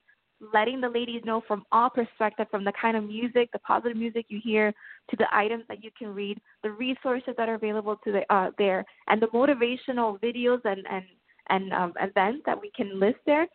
[0.54, 4.26] letting the ladies know from all perspectives, from the kind of music, the positive music
[4.30, 4.74] you hear,
[5.10, 8.52] to the items that you can read, the resources that are available to the uh,
[8.58, 11.06] there, and the motivational videos and and
[11.50, 13.48] and um, events that we can list there,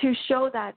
[0.00, 0.74] to show that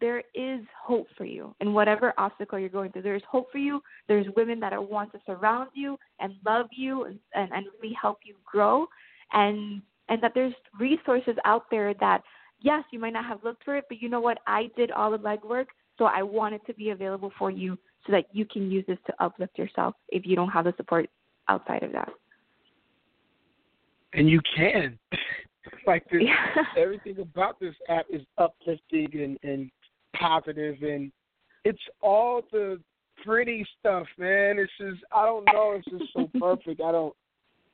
[0.00, 3.02] there is hope for you in whatever obstacle you're going through.
[3.02, 3.80] There's hope for you.
[4.08, 7.94] There's women that are want to surround you and love you and, and, and really
[8.00, 8.86] help you grow
[9.32, 12.22] and and that there's resources out there that
[12.62, 14.38] yes, you might not have looked for it, but you know what?
[14.46, 15.66] I did all the legwork,
[15.98, 18.98] so I want it to be available for you so that you can use this
[19.06, 21.08] to uplift yourself if you don't have the support
[21.48, 22.08] outside of that.
[24.14, 24.98] And you can.
[25.86, 26.62] like this, Yeah.
[26.76, 29.70] everything about this app is uplifting and, and
[30.18, 31.12] positive and
[31.64, 32.80] it's all the
[33.24, 34.58] pretty stuff, man.
[34.58, 36.80] It's just I don't know, it's just so perfect.
[36.80, 37.14] I don't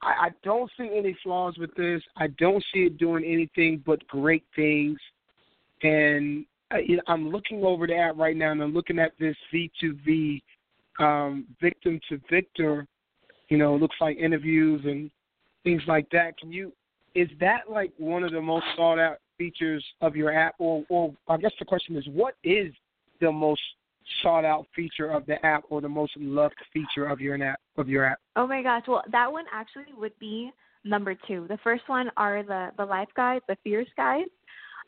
[0.02, 2.02] I, I don't see any flaws with this.
[2.16, 4.98] I don't see it doing anything but great things.
[5.82, 10.42] And I, I'm looking over the app right now, and I'm looking at this V2V,
[10.98, 12.86] um, victim to victor.
[13.48, 15.10] You know, it looks like interviews and
[15.64, 16.38] things like that.
[16.38, 16.72] Can you?
[17.14, 21.14] Is that like one of the most sought out features of your app, or, or
[21.28, 22.72] I guess the question is, what is
[23.20, 23.60] the most
[24.22, 27.60] sought out feature of the app, or the most loved feature of your app?
[27.76, 28.18] Of your app?
[28.36, 28.84] Oh my gosh.
[28.88, 30.50] Well, that one actually would be
[30.84, 31.46] number two.
[31.48, 34.30] The first one are the the life guides, the fierce guides.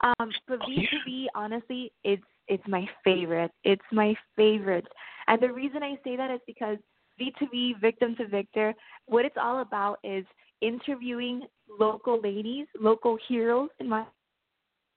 [0.03, 0.67] Um, but Oh.
[0.69, 3.53] V2V, honestly, it's it's my favorite.
[3.65, 4.87] It's my favorite.
[5.29, 6.79] And the reason I say that is because
[7.21, 8.75] V2V, victim to victor,
[9.07, 10.25] what it's all about is
[10.61, 11.43] interviewing
[11.79, 14.05] local ladies, local heroes in my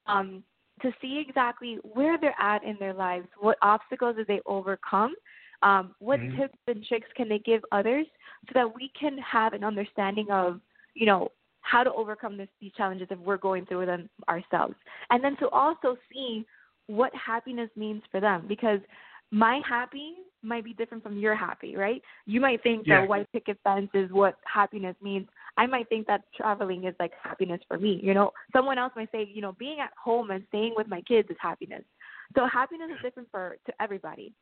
[0.08, 0.44] um
[0.82, 5.16] to see exactly where they're at in their lives, what obstacles did they overcome,
[5.62, 6.36] um, what Mhm.
[6.36, 8.06] tips and tricks can they give others
[8.48, 10.60] so that we can have an understanding of,
[10.94, 11.32] you know,
[11.62, 14.76] how to overcome this, these challenges if we're going through them ourselves.
[15.10, 16.46] And then to also see
[16.88, 18.80] what happiness means for them because
[19.32, 22.02] my happy might be different from your happy, right?
[22.26, 23.00] You might think Yeah.
[23.02, 25.28] that white picket fence is what happiness means.
[25.58, 28.00] I might think that traveling is like happiness for me.
[28.02, 31.02] You know, someone else might say, you know, being at home and staying with my
[31.02, 31.84] kids is happiness.
[32.36, 34.34] So happiness is different for to everybody.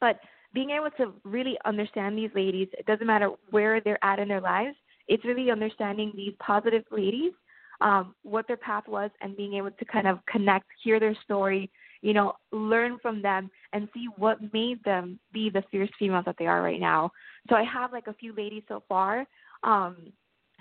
[0.00, 0.20] But
[0.52, 4.40] being able to really understand these ladies, it doesn't matter where they're at in their
[4.40, 4.76] lives.
[5.08, 7.32] It's really understanding these positive ladies,
[7.80, 11.70] um, what their path was, and being able to kind of connect, hear their story,
[12.02, 16.36] you know, learn from them, and see what made them be the fierce females that
[16.38, 17.10] they are right now.
[17.48, 19.26] So I have like a few ladies so far
[19.64, 19.96] um,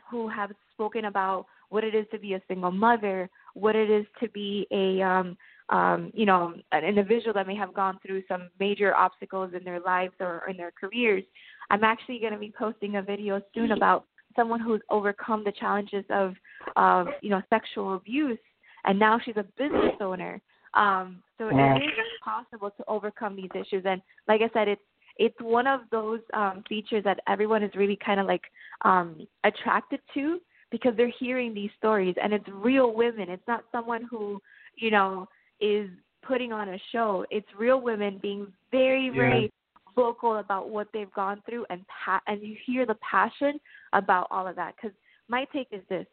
[0.09, 4.05] who have spoken about what it is to be a single mother, what it is
[4.21, 5.37] to be a um,
[5.69, 9.79] um, you know, an individual that may have gone through some major obstacles in their
[9.79, 11.23] lives or in their careers.
[11.69, 16.03] I'm actually going to be posting a video soon about someone who's overcome the challenges
[16.09, 16.33] of,
[16.75, 18.39] of you know, sexual abuse,
[18.85, 20.41] and now she's a business owner.
[20.73, 21.91] Um, so it is
[22.23, 24.81] possible to overcome these issues, and like I said, it's
[25.17, 28.43] it's one of those um, features that everyone is really kind of like
[28.84, 30.39] um, attracted to
[30.71, 33.30] because they're hearing these stories, and it's real women.
[33.30, 34.41] It's not someone who
[34.76, 35.28] you know
[35.60, 35.89] is
[36.23, 37.26] putting on a show.
[37.30, 39.13] It's real women being very, Yeah.
[39.13, 39.52] very
[39.95, 43.60] vocal about what they've gone through, and pa- and you hear the passion
[43.93, 44.76] about all of that.
[44.76, 44.97] Because
[45.28, 46.08] my take is this: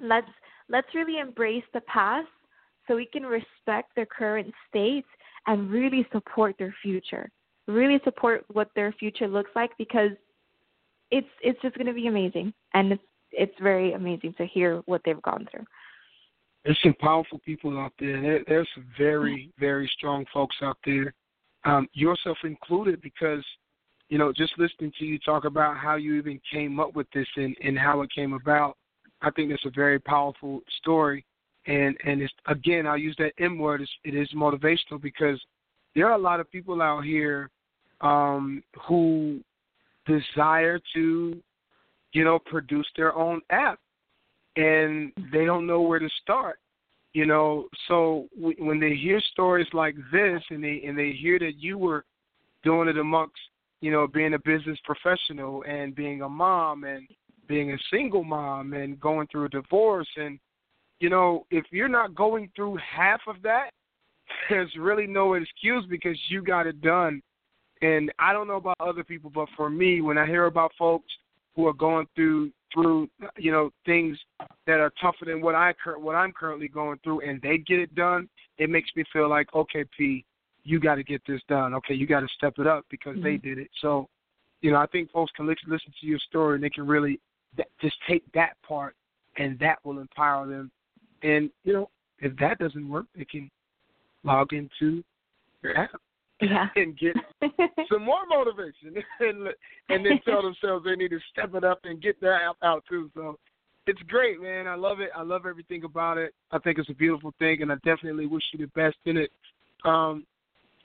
[0.00, 0.30] let's
[0.68, 2.28] let's really embrace the past
[2.86, 5.06] so we can respect their current state
[5.46, 7.30] and really support their future.
[7.66, 10.10] Really support what their future looks like because
[11.10, 15.00] it's it's just going to be amazing, and it's it's very amazing to hear what
[15.04, 15.64] they've gone through.
[16.64, 18.20] There's some powerful people out there.
[18.20, 21.12] there there's some very, very strong folks out there,
[21.64, 23.44] um, yourself included, because
[24.08, 27.26] you know, just listening to you talk about how you even came up with this
[27.36, 28.76] and, and how it came about,
[29.22, 31.24] I think that's a very powerful story.
[31.66, 33.80] And and it's again, I'll use that M word.
[33.80, 35.40] It's, it is motivational because
[35.94, 37.50] there are a lot of people out here
[38.00, 39.40] um, who
[40.06, 41.40] desire to,
[42.12, 43.78] you know, produce their own app
[44.56, 46.58] and they don't know where to start.
[47.12, 51.38] You know, so w- when they hear stories like this, and they and they hear
[51.38, 52.04] that you were
[52.64, 53.38] doing it amongst,
[53.80, 57.06] you know, being a business professional and being a mom and
[57.46, 60.40] being a single mom and going through a divorce, and
[60.98, 63.70] you know, if you're not going through half of that,
[64.50, 67.22] there's really no excuse because you got it done.
[67.82, 71.12] And I don't know about other people, but for me, when I hear about folks
[71.54, 74.18] who are going through through you know things
[74.66, 77.94] that are tougher than what I what I'm currently going through, and they get it
[77.94, 80.24] done, it makes me feel like okay, P,
[80.64, 81.74] you got to get this done.
[81.74, 83.48] Okay, you got to step it up because they mm-hmm.
[83.48, 83.70] did it.
[83.80, 84.08] So,
[84.60, 87.20] you know, I think folks can listen listen to your story and they can really
[87.56, 88.96] th- just take that part,
[89.38, 90.70] and that will empower them.
[91.22, 93.50] And you know, if that doesn't work, they can
[94.24, 95.04] log into
[95.62, 95.90] your app
[96.50, 96.68] Yeah.
[96.76, 97.14] and get
[97.90, 99.48] some more motivation and
[99.88, 102.84] and then tell themselves they need to step it up and get their app out
[102.88, 103.10] too.
[103.14, 103.38] So
[103.86, 104.66] it's great, man.
[104.66, 105.10] I love it.
[105.14, 106.34] I love everything about it.
[106.50, 109.30] I think it's a beautiful thing, and I definitely wish you the best in it.
[109.84, 110.24] Um,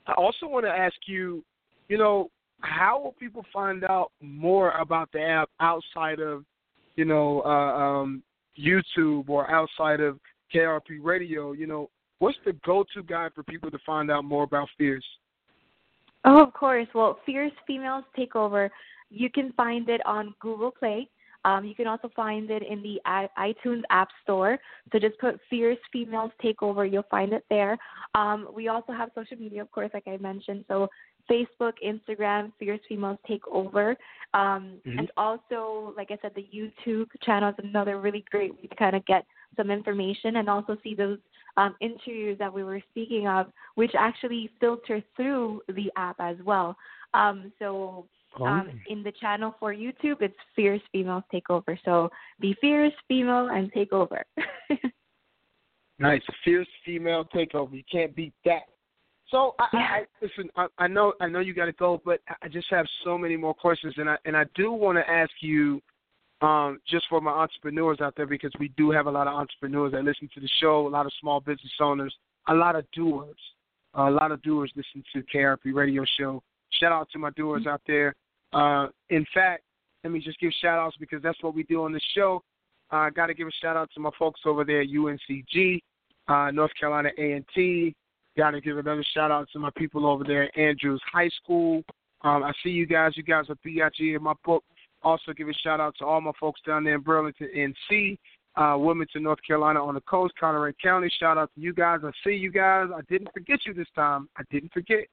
[0.06, 1.42] I also want to ask you,
[1.88, 6.44] you know, how will people find out more about the app outside of,
[6.96, 8.22] you know, uh, um,
[8.58, 10.18] YouTube or outside of
[10.54, 11.52] KRP Radio?
[11.52, 15.04] You know, what's the go-to guide for people to find out more about Fierce?
[16.24, 16.88] Oh, of course.
[16.94, 18.68] Well, Fierce Females Takeover,
[19.10, 21.08] you can find it on Google Play.
[21.46, 23.00] Um, you can also find it in the
[23.38, 24.58] iTunes App Store.
[24.92, 27.78] So just put Fierce Females Takeover, you'll find it there.
[28.14, 30.66] Um, we also have social media, of course, like I mentioned.
[30.68, 30.88] So
[31.30, 33.96] Facebook, Instagram, Fierce Females Takeover.
[34.34, 34.98] Um, Mhm.
[34.98, 38.94] And also, like I said, the YouTube channel is another really great way to kind
[38.94, 39.24] of get
[39.56, 41.18] some information and also see those
[41.60, 46.76] um, interviews that we were speaking of, which actually filter through the app as well.
[47.12, 48.06] Um, so
[48.40, 51.76] um, in the channel for YouTube, it's Fierce Females Takeover.
[51.84, 54.24] So be fierce, female, and take over.
[55.98, 57.74] Nice, fierce female takeover.
[57.74, 58.62] You can't beat that.
[59.30, 60.48] So I, I, I listen.
[60.56, 63.18] I, I know, I know you got to go, but I- I just have so
[63.18, 65.82] many more questions, and I and I do want to ask you,
[66.40, 69.92] um, just for my entrepreneurs out there, because we do have a lot of entrepreneurs
[69.92, 72.14] that listen to the show, a lot of small business owners,
[72.48, 73.36] a lot of doers,
[73.94, 76.42] a lot of doers listen to KRP Radio Show.
[76.80, 78.14] Shout out to my doers out there.
[78.52, 79.64] Uh, in fact,
[80.02, 82.42] let me just give shout outs because that's what we do on the show.
[82.90, 85.80] I uh, got to give a shout out to my folks over there at UNCG,
[86.28, 87.94] uh, North Carolina A&T.
[88.36, 91.82] Got to give another shout out to my people over there at Andrews High School.
[92.22, 93.12] Um, I see you guys.
[93.16, 94.64] You guys are BIG in my book.
[95.02, 98.18] Also, give a shout out to all my folks down there in Burlington, NC,
[98.56, 101.10] uh, Wilmington, North Carolina on the coast, Colorado County.
[101.18, 102.00] Shout out to you guys.
[102.04, 102.88] I see you guys.
[102.94, 104.28] I didn't forget you this time.
[104.36, 105.06] I didn't forget.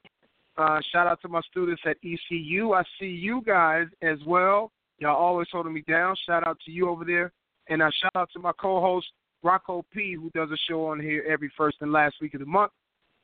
[0.58, 2.74] Uh, shout out to my students at ECU.
[2.74, 4.72] I see you guys as well.
[4.98, 6.16] Y'all always holding me down.
[6.26, 7.32] Shout out to you over there.
[7.70, 9.08] And uh, shout out to my co-host,
[9.44, 12.46] Rocco P, who does a show on here every first and last week of the
[12.46, 12.72] month.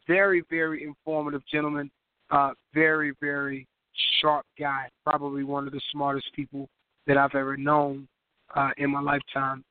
[0.07, 1.89] Very, very informative gentlemen.
[2.29, 3.67] Uh, very, very
[4.21, 4.89] sharp guy.
[5.05, 6.67] Probably one of the smartest people
[7.07, 8.07] that I've ever known
[8.55, 9.63] uh, in my lifetime.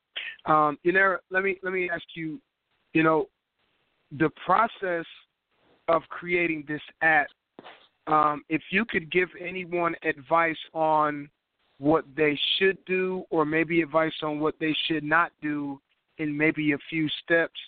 [0.47, 2.41] Um, you know, let me let me ask you.
[2.93, 3.27] You know,
[4.19, 5.07] the process
[5.89, 7.29] of creating this app.
[8.07, 11.31] Um, if you could give anyone advice on
[11.79, 15.81] what they should do, or maybe advice on what they should not do,
[16.19, 17.59] in maybe a few steps,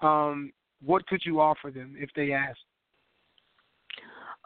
[0.00, 0.52] um,
[0.84, 2.58] what could you offer them if they ask?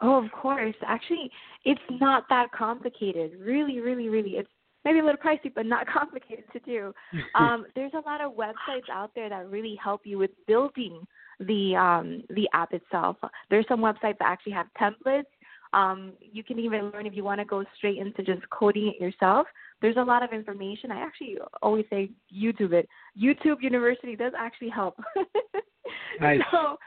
[0.01, 0.75] Oh, of course.
[0.85, 1.31] Actually,
[1.65, 3.31] it's not that complicated.
[3.39, 4.31] Really, really, really.
[4.31, 4.49] It's
[4.85, 6.93] maybe a little pricey, but not complicated to do.
[7.35, 11.05] Um, there's a lot of websites out there that really help you with building
[11.39, 13.17] the um, the app itself.
[13.49, 15.25] There's some websites that actually have templates.
[15.73, 19.01] Um, you can even learn if you want to go straight into just coding it
[19.01, 19.47] yourself.
[19.81, 20.91] There's a lot of information.
[20.91, 22.87] I actually always say YouTube it.
[23.21, 24.97] YouTube University does actually help.
[26.21, 26.39] nice.
[26.51, 26.77] So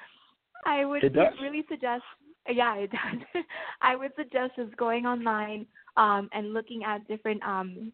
[0.66, 1.03] I would
[1.40, 2.03] really suggest
[2.48, 2.90] yeah, it
[3.35, 3.44] does.
[3.81, 7.92] I would suggest just going online um, and looking at different um,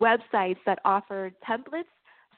[0.00, 1.84] websites that offer templates,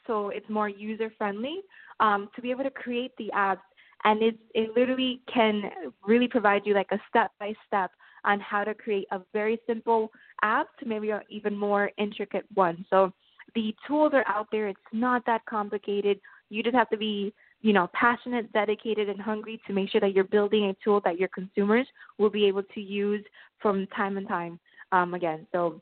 [0.06, 1.60] so it's more user friendly
[2.00, 3.58] um, to be able to create the apps.
[4.04, 5.62] And it it literally can
[6.06, 7.90] really provide you like a step by step
[8.24, 10.10] on how to create a very simple
[10.42, 12.84] app to maybe an even more intricate one.
[12.90, 13.12] So
[13.54, 14.68] the tools are out there.
[14.68, 16.20] It's not that complicated.
[16.50, 17.32] You just have to be
[17.64, 21.18] you know, passionate, dedicated, and hungry to make sure that you're building a tool that
[21.18, 21.86] your consumers
[22.18, 23.24] will be able to use
[23.58, 24.60] from time and time
[24.92, 25.46] um, again.
[25.50, 25.80] So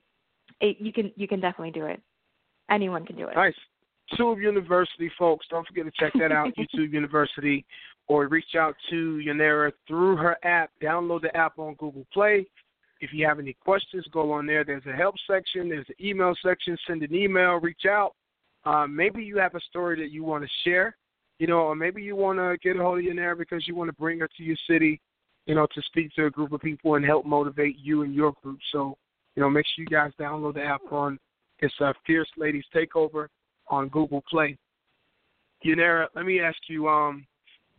[0.60, 2.00] it, you can you can definitely do it.
[2.70, 3.34] Anyone can do it.
[3.34, 3.56] Nice.
[4.16, 5.44] Tube University, folks.
[5.50, 7.66] Don't forget to check that out, YouTube University,
[8.06, 10.70] or reach out to Yonaira through her app.
[10.80, 12.46] Download the app on Google Play.
[13.00, 14.64] If you have any questions, go on there.
[14.64, 16.78] There's a help section, there's an email section.
[16.86, 18.14] Send an email, reach out.
[18.64, 20.94] Uh, maybe you have a story that you want to share
[21.42, 23.88] you know, or maybe you want to get a hold of Yonaira because you want
[23.88, 25.00] to bring her to your city,
[25.46, 28.32] you know, to speak to a group of people and help motivate you and your
[28.44, 28.60] group.
[28.70, 28.96] So,
[29.34, 31.18] you know, make sure you guys download the app on
[31.58, 33.26] it's uh, Fierce Ladies Takeover
[33.66, 34.56] on Google Play.
[35.66, 37.26] Yonaira, let me ask you, um,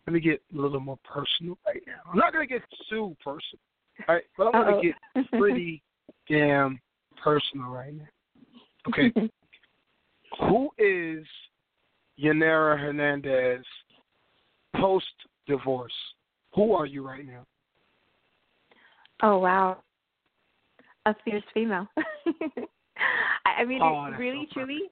[0.08, 2.12] let me get a little more personal right now.
[2.12, 3.62] I'm not gonna get too personal,
[4.10, 4.24] right?
[4.38, 5.82] But I'm gonna get pretty
[6.30, 6.82] damn
[7.24, 8.10] personal right now.
[8.90, 9.14] Okay.
[10.50, 11.26] Who is
[12.20, 13.66] Yonaira Hernandez
[14.76, 15.06] post
[15.48, 15.94] divorce?
[16.56, 17.46] Who are you right now?
[19.22, 19.78] Oh wow,
[21.06, 21.88] a fierce female.
[23.46, 24.92] I, mean, Oh, really, so truly,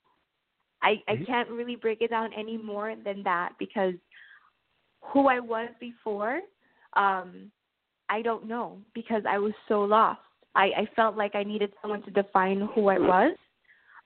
[0.81, 1.25] I I Mhm.
[1.25, 3.95] can't really break it down any more than that because
[5.01, 6.41] who I was before,
[6.93, 7.51] um,
[8.10, 10.21] I don't know because I was so lost.
[10.55, 13.36] I I felt like I needed someone to define who I was.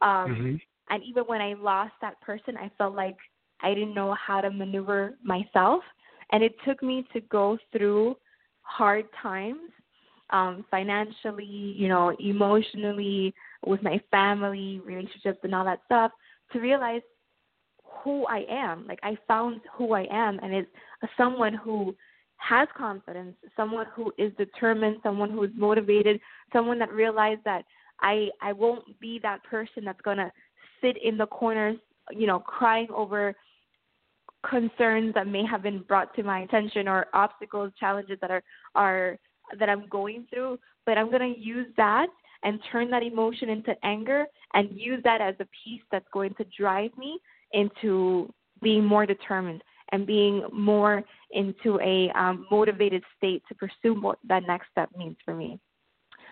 [0.01, 0.55] Um, Mm-hmm.
[0.89, 3.17] And even when I lost that person, I felt like
[3.61, 5.83] I didn't know how to maneuver myself.
[6.31, 8.15] And it took me to go through
[8.61, 9.69] hard times,
[10.31, 13.33] um, financially, you know, emotionally,
[13.65, 16.11] with my family, relationships, and all that stuff,
[16.51, 17.01] to realize
[18.03, 18.85] who I am.
[18.87, 20.69] Like I found who I am, and it's
[21.17, 21.95] someone who
[22.37, 26.19] has confidence, someone who is determined, someone who is motivated,
[26.53, 27.63] someone that realized that
[28.01, 30.31] I I won't be that person that's gonna
[30.85, 31.77] sit in the corners,
[32.11, 33.35] you know, crying over
[34.49, 38.43] concerns that may have been brought to my attention or obstacles, challenges that are
[38.75, 39.17] are
[39.59, 42.07] that I'm going through, but I'm going to use that
[42.43, 46.45] and turn that emotion into anger and use that as a piece that's going to
[46.57, 47.19] drive me
[47.53, 54.17] into being more determined and being more into a um, motivated state to pursue what
[54.27, 55.59] that next step means for me.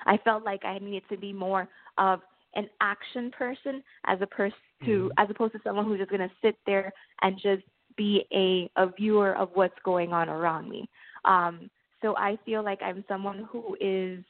[0.05, 1.67] I felt like I needed to be more
[1.97, 2.19] of
[2.55, 6.35] an action person as a person to as opposed to someone who's just going to
[6.41, 6.91] sit there
[7.21, 7.63] and just
[7.95, 10.89] be a a viewer of what's going on around me.
[11.25, 11.69] Um,
[12.01, 14.23] so I feel like I'm someone who is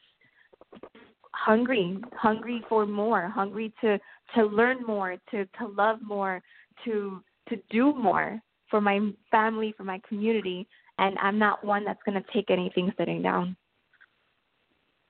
[1.32, 3.98] hungry, hungry for more, hungry to
[4.34, 6.42] to learn more, to to love more,
[6.84, 10.66] to to do more for my family, for my community,
[10.98, 13.56] and I'm not one that's going to take anything sitting down.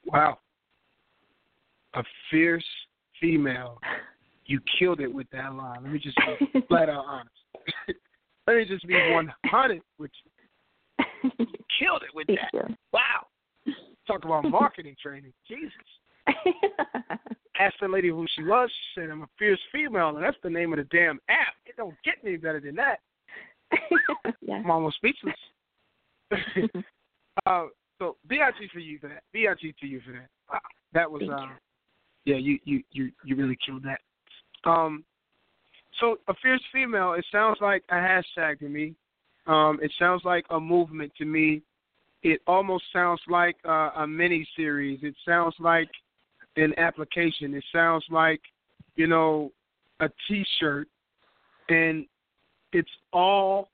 [0.06, 0.38] Wow.
[1.94, 2.64] A fierce
[3.20, 3.80] female,
[4.46, 5.82] you killed it with that line.
[5.82, 7.30] Let me just be flat out honest.
[8.46, 11.30] Let me just be 100 with you.
[11.38, 11.46] you
[11.78, 12.76] killed it with that.
[12.92, 13.26] Wow.
[14.06, 15.32] Talk about marketing training.
[15.48, 15.72] Jesus.
[17.58, 18.68] Asked the lady who she was.
[18.70, 21.54] She said, I'm a fierce female, and that's the name of the damn app.
[21.64, 22.98] It don't get any better than that.
[24.42, 24.62] yes.
[24.64, 25.34] I'm almost speechless.
[27.46, 27.66] uh,
[27.98, 28.40] so BIG
[28.72, 29.22] for you for that.
[29.32, 30.28] BIG to you for that.
[30.52, 30.58] Wow.
[30.92, 31.46] That was uh.
[32.24, 34.00] Yeah, you, you you you really killed that.
[34.68, 35.04] Um
[36.00, 38.94] so a fierce female, it sounds like a hashtag to me.
[39.46, 41.62] Um, it sounds like a movement to me.
[42.22, 45.00] It almost sounds like uh, a mini series.
[45.02, 45.90] It sounds like
[46.56, 47.54] an application.
[47.54, 48.40] It sounds like,
[48.96, 49.52] you know,
[50.00, 50.88] a T-shirt,
[51.68, 52.06] and
[52.72, 53.68] it's all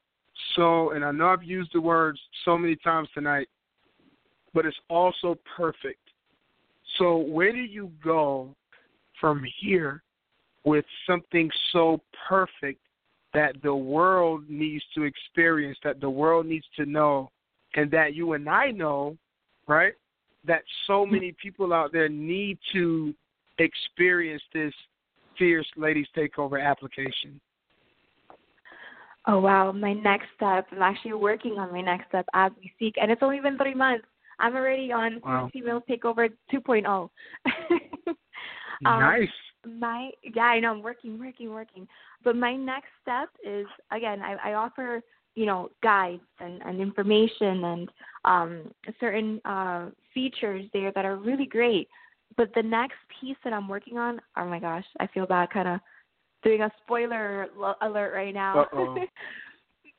[0.57, 0.90] so.
[0.90, 3.48] And I know I've used the words so many times tonight,
[4.53, 6.09] but it's also perfect.
[6.99, 8.55] So where do you go
[9.20, 10.03] from here
[10.64, 12.80] with something so perfect
[13.32, 17.30] that the world needs to experience, that the world needs to know,
[17.74, 19.16] and that you and I know,
[19.68, 19.95] right?
[20.45, 23.14] That so many people out there need to
[23.59, 24.72] experience this
[25.38, 27.41] fierce ladies takeover application.
[29.26, 30.66] Oh wow, my next step.
[30.72, 33.74] I'm actually working on my next step as we speak, and it's only been three
[33.74, 34.07] months.
[34.41, 35.51] I'm already on Wow.
[35.53, 37.11] Female Takeover 2.0.
[38.86, 39.28] Um, nice.
[39.78, 41.86] my yeah i know i'm working working working
[42.24, 45.03] but my next step is again i, I offer
[45.34, 47.88] you know guides and, and information and
[48.24, 51.88] um certain uh features there that are really great
[52.38, 55.68] but the next piece that i'm working on oh my gosh i feel bad kind
[55.68, 55.80] of
[56.43, 57.49] doing a spoiler
[57.82, 58.64] alert right now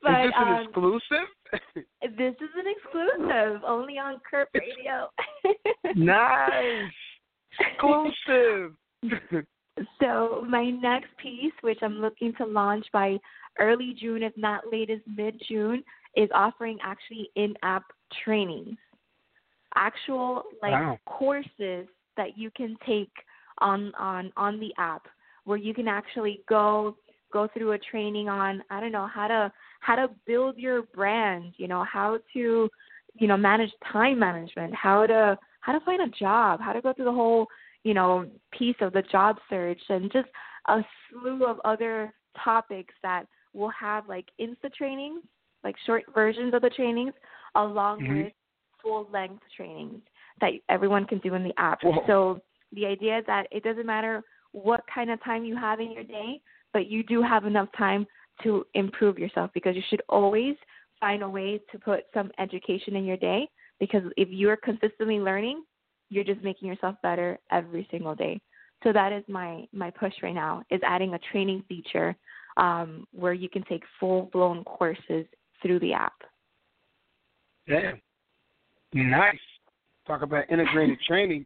[0.02, 1.28] but is this an um, exclusive?
[2.02, 5.10] this is an exclusive only on Kurt Radio.
[5.96, 6.92] nice.
[7.60, 8.74] Exclusive.
[10.00, 13.18] So my next piece, which I'm looking to launch by
[13.60, 15.84] early June, if not latest mid June,
[16.16, 17.84] is offering actually in-app
[18.24, 18.78] trainings,
[19.76, 21.00] actual like Wow.
[21.06, 21.88] courses
[22.18, 23.12] that you can take
[23.60, 25.08] on on on the app,
[25.46, 26.98] where you can actually go
[27.32, 31.54] go through a training on I don't know how to how to build your brand,
[31.58, 32.70] you know how to
[33.16, 36.94] you know manage time management, how to how to find a job, how to go
[36.94, 37.48] through the whole
[37.84, 40.28] you know, piece of the job search and just
[40.68, 42.14] a slew of other
[42.44, 45.22] topics that will have like insta trainings,
[45.64, 47.14] like short versions of the trainings,
[47.56, 48.26] along Mhm.
[48.26, 48.34] with
[48.82, 50.02] full length trainings
[50.40, 51.84] that everyone can do in the app.
[51.84, 52.04] Whoa.
[52.08, 55.92] So the idea is that it doesn't matter what kind of time you have in
[55.92, 56.42] your day,
[56.74, 58.08] but you do have enough time
[58.44, 60.56] to improve yourself because you should always
[61.00, 63.48] find a way to put some education in your day
[63.80, 65.64] because if you're consistently learning,
[66.10, 68.40] you're just making yourself better every single day.
[68.84, 72.16] So that is my my push right now is adding a training feature
[72.58, 75.26] um, where you can take full blown courses
[75.62, 76.14] through the app.
[77.68, 77.94] Yeah.
[78.94, 79.38] Nice.
[80.08, 81.46] Talk about integrated training.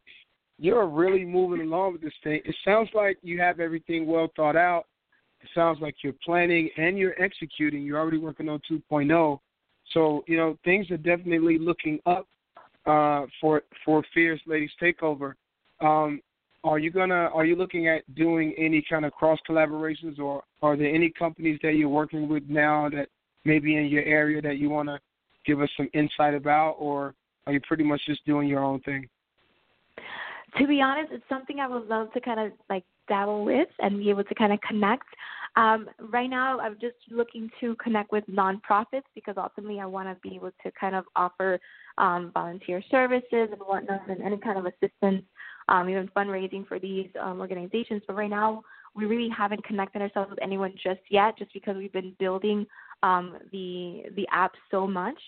[0.57, 2.41] You're really moving along with this thing.
[2.45, 4.85] It sounds like you have everything well thought out.
[5.45, 7.83] It sounds like you're planning and you're executing.
[7.83, 9.39] You're already working on 2.0.
[9.93, 12.27] So, you know, things are definitely looking up
[12.87, 15.33] uh, for for Fierce Ladies Takeover.
[15.81, 16.19] Um,
[16.63, 20.75] are you gonna are you looking at doing any kind of cross collaborations or are
[20.75, 23.09] there any companies that you're working with now that
[23.43, 24.99] maybe in your area that you wanna
[25.45, 27.13] give us some insight about or
[27.45, 29.07] are you pretty much just doing your own thing?
[30.57, 33.99] To be honest, it's something I would love to kind of like dabble with and
[33.99, 35.07] be able to kind of connect.
[35.55, 40.29] Um, right now, I'm just looking to connect with nonprofits because ultimately I want to
[40.29, 41.59] be able to kind of offer
[41.97, 45.23] um, volunteer services and whatnot and any kind of assistance,
[45.69, 48.01] um, even fundraising for these um, organizations.
[48.05, 48.63] But right now,
[48.95, 52.65] we really haven't connected ourselves with anyone just yet, just because we've been building
[53.03, 55.19] um, the the app so much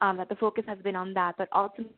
[0.00, 1.34] um, that the focus has been on that.
[1.36, 1.94] But ultimately,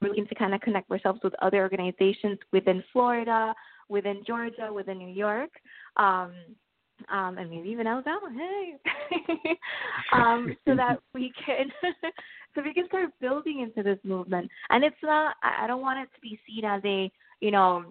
[0.00, 3.54] we're looking to kind of connect ourselves with other organizations within Florida,
[3.88, 5.50] within Georgia, within New York,
[5.96, 6.32] um,
[7.10, 8.28] um, and maybe even Alabama.
[8.34, 8.74] Hey,
[10.12, 11.70] um, so that we can,
[12.54, 14.50] so we can start building into this movement.
[14.70, 15.36] And it's not.
[15.42, 17.84] I I don't want it to be seen as a, you know,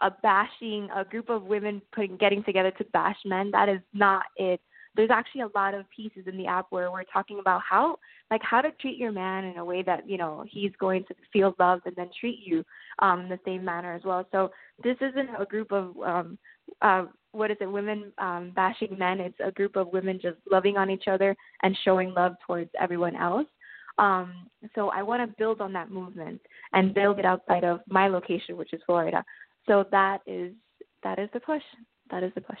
[0.00, 3.50] a bashing, a group of women putting getting together to bash men.
[3.50, 4.60] That is not it.
[4.96, 7.96] There's actually a lot of pieces in the app where we're talking about how,
[8.30, 11.14] like, how to treat your man in a way that you know he's going to
[11.32, 12.64] feel loved and then treat you
[12.98, 14.26] um, in the same manner as well.
[14.32, 14.50] So
[14.82, 16.38] this isn't a group of um,
[16.82, 19.20] uh, what is it, women um, bashing men.
[19.20, 23.16] It's a group of women just loving on each other and showing love towards everyone
[23.16, 23.46] else.
[23.98, 26.40] Um, so I want to build on that movement
[26.72, 29.24] and build it outside of my location, which is Florida.
[29.66, 30.52] So that is
[31.02, 31.62] that is the push.
[32.10, 32.58] That is the push.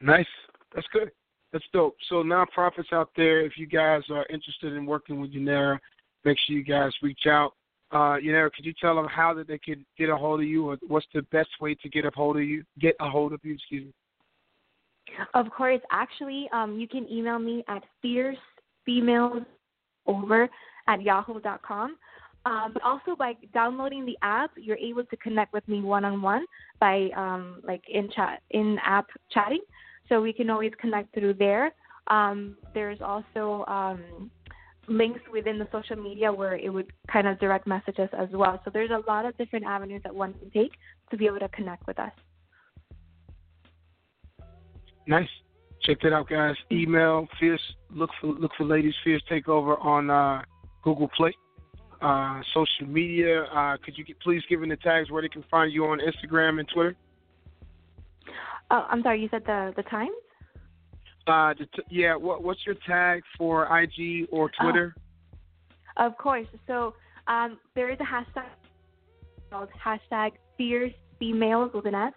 [0.00, 0.26] Nice.
[0.74, 1.10] That's good.
[1.52, 1.96] That's dope.
[2.08, 5.78] So nonprofits out there, if you guys are interested in working with Yonaira,
[6.24, 7.54] make sure you guys reach out.
[7.90, 10.68] Uh, Yonaira, could you tell them how that they could get a hold of you,
[10.68, 12.62] or what's the best way to get a hold of you?
[12.78, 13.54] Get a hold of you.
[13.54, 13.92] Excuse me.
[15.32, 20.48] Of course, actually, um, you can email me at fiercefemalesover
[20.86, 21.96] at yahoo.com.
[22.44, 26.46] Um, also, by downloading the app, you're able to connect with me one on one
[26.80, 29.60] by um, like in chat in app chatting.
[30.08, 31.72] So we can always connect through there.
[32.08, 34.30] Um, there's also um,
[34.88, 38.60] links within the social media where it would kind of direct message us as well.
[38.64, 40.72] So there's a lot of different avenues that one can take
[41.10, 42.12] to be able to connect with us.
[45.06, 45.28] Nice.
[45.82, 46.56] Check that out, guys.
[46.70, 47.62] Email Fierce.
[47.90, 50.42] Look for look for Ladies Fierce Takeover on uh,
[50.82, 51.34] Google Play.
[52.02, 53.44] Uh, social media.
[53.44, 56.60] Uh, could you please give in the tags where they can find you on Instagram
[56.60, 56.94] and Twitter?
[58.70, 59.22] Oh, I'm sorry.
[59.22, 60.10] You said the the times.
[61.26, 61.54] Uh,
[61.90, 62.16] yeah.
[62.16, 64.94] What what's your tag for IG or Twitter?
[65.96, 66.46] Oh, of course.
[66.66, 66.94] So
[67.26, 68.46] um, there is a hashtag
[69.50, 72.12] called hashtag Fierce Females with an S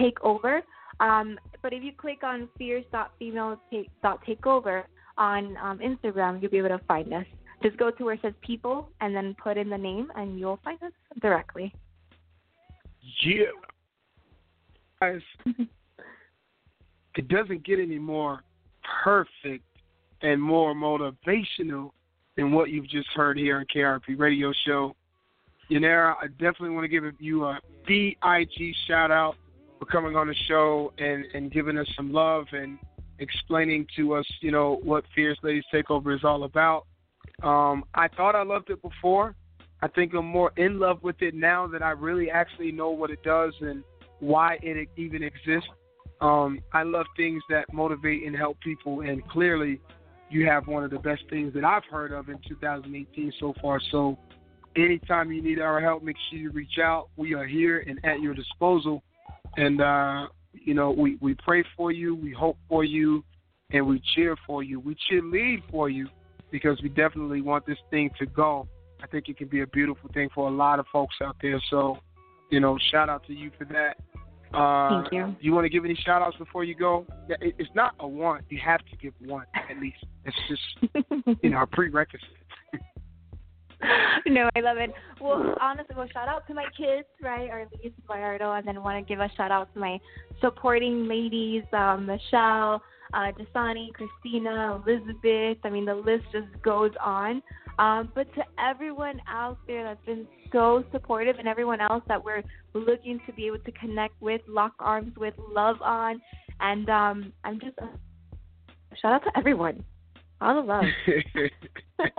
[0.00, 0.62] Takeover.
[1.00, 4.82] Um, but if you click on fierce.females.takeover
[5.16, 7.26] on um, Instagram, you'll be able to find us.
[7.62, 10.60] Just go to where it says people and then put in the name, and you'll
[10.64, 11.74] find us directly.
[13.24, 13.46] Yeah.
[15.00, 15.20] Guys,
[17.16, 18.42] it doesn't get any more
[19.04, 19.64] perfect
[20.22, 21.90] and more motivational
[22.36, 24.94] than what you've just heard here on KRP Radio Show.
[25.70, 29.36] Yonaira, I definitely want to give you a BIG shout out
[29.78, 32.78] for coming on the show and, and giving us some love and
[33.18, 36.86] explaining to us, you know, what Fierce Ladies Takeover is all about.
[37.42, 39.34] Um, I thought I loved it before.
[39.82, 43.10] I think I'm more in love with it now that I really actually know what
[43.10, 43.84] it does and
[44.20, 45.68] why it even exists.
[46.20, 49.80] Um, I love things that motivate and help people, and clearly,
[50.30, 53.80] you have one of the best things that I've heard of in 2018 so far.
[53.90, 54.18] So,
[54.76, 57.08] anytime you need our help, make sure you reach out.
[57.16, 59.02] We are here and at your disposal,
[59.56, 63.24] and uh, you know we we pray for you, we hope for you,
[63.70, 64.80] and we cheer for you.
[64.80, 66.08] We cheerlead for you
[66.50, 68.66] because we definitely want this thing to go.
[69.02, 71.60] I think it can be a beautiful thing for a lot of folks out there.
[71.70, 71.98] So,
[72.50, 73.98] you know, shout out to you for that.
[74.54, 75.26] Uh, Thank you.
[75.26, 77.06] Do you want to give any shout outs before you go?
[77.28, 78.44] Yeah, it's not a want.
[78.48, 80.04] You have to give one at least.
[80.24, 82.28] It's just, you know, a prerequisite.
[84.26, 84.92] no, I love it.
[85.20, 87.48] Well, honestly, well, shout out to my kids, right?
[87.50, 89.98] Or at least Bayardo, and then want to give a shout out to my
[90.40, 92.82] supporting ladies, um, Michelle,
[93.12, 95.58] uh, Dasani, Christina, Elizabeth.
[95.64, 97.42] I mean, the list just goes on.
[97.78, 102.42] Um, but to everyone out there that's been so supportive, and everyone else that we're
[102.74, 106.20] looking to be able to connect with, lock arms with, love on,
[106.60, 107.86] and um, I'm just uh,
[109.00, 109.84] shout out to everyone.
[110.40, 110.84] All the love.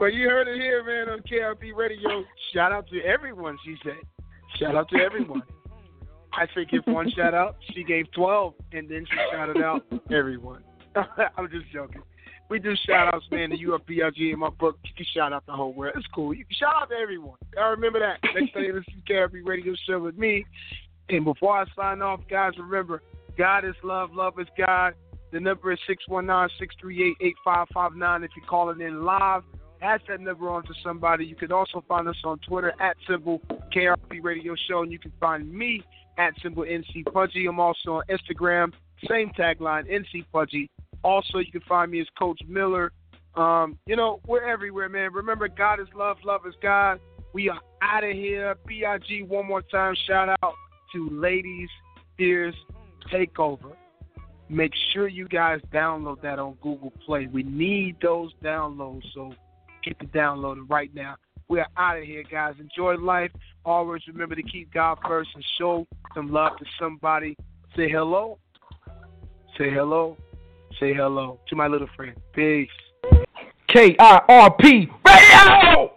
[0.00, 2.24] well, you heard it here, man, on KRP Radio.
[2.52, 3.94] Shout out to everyone, she said.
[4.58, 5.42] Shout out to everyone.
[6.34, 10.62] I think if one shout out, she gave 12, and then she shouted out everyone.
[10.96, 12.02] I'm just joking.
[12.48, 14.78] We do shout outs, man, to UFBLG in my book.
[14.84, 15.94] You can shout out the whole world.
[15.96, 16.34] It's cool.
[16.34, 17.38] You can shout out to everyone.
[17.58, 18.18] I remember that.
[18.34, 20.44] Next time you listen to KRP Radio Show with me.
[21.08, 23.02] And before I sign off, guys, remember,
[23.38, 24.94] God is love, love is God.
[25.32, 25.78] The number is
[26.10, 29.42] 619-638-8559 if you're calling in live.
[29.80, 31.24] Pass that number on to somebody.
[31.24, 33.40] You can also find us on Twitter at symbol
[33.74, 35.82] KRP Radio Show, and you can find me
[36.18, 37.46] at symbol NC Pudgy.
[37.46, 38.72] I'm also on Instagram,
[39.08, 40.70] same tagline, NC Pudgy.
[41.02, 42.92] Also, you can find me as Coach Miller.
[43.34, 45.12] Um, you know, we're everywhere, man.
[45.12, 47.00] Remember, God is love, love is God.
[47.32, 48.54] We are out of here.
[48.66, 50.54] BIG, one more time, shout out
[50.92, 51.70] to Ladies
[52.16, 52.54] Fierce
[53.10, 53.72] Takeover.
[54.48, 57.26] Make sure you guys download that on Google Play.
[57.32, 59.32] We need those downloads, so
[59.82, 61.16] get the download right now.
[61.48, 62.54] We are out of here, guys.
[62.58, 63.30] Enjoy life.
[63.64, 67.36] Always remember to keep God first and show some love to somebody.
[67.76, 68.38] Say hello.
[69.58, 70.16] Say hello.
[70.80, 72.16] Say hello to my little friend.
[72.32, 72.68] Peace.
[73.68, 75.92] K I R P Radio!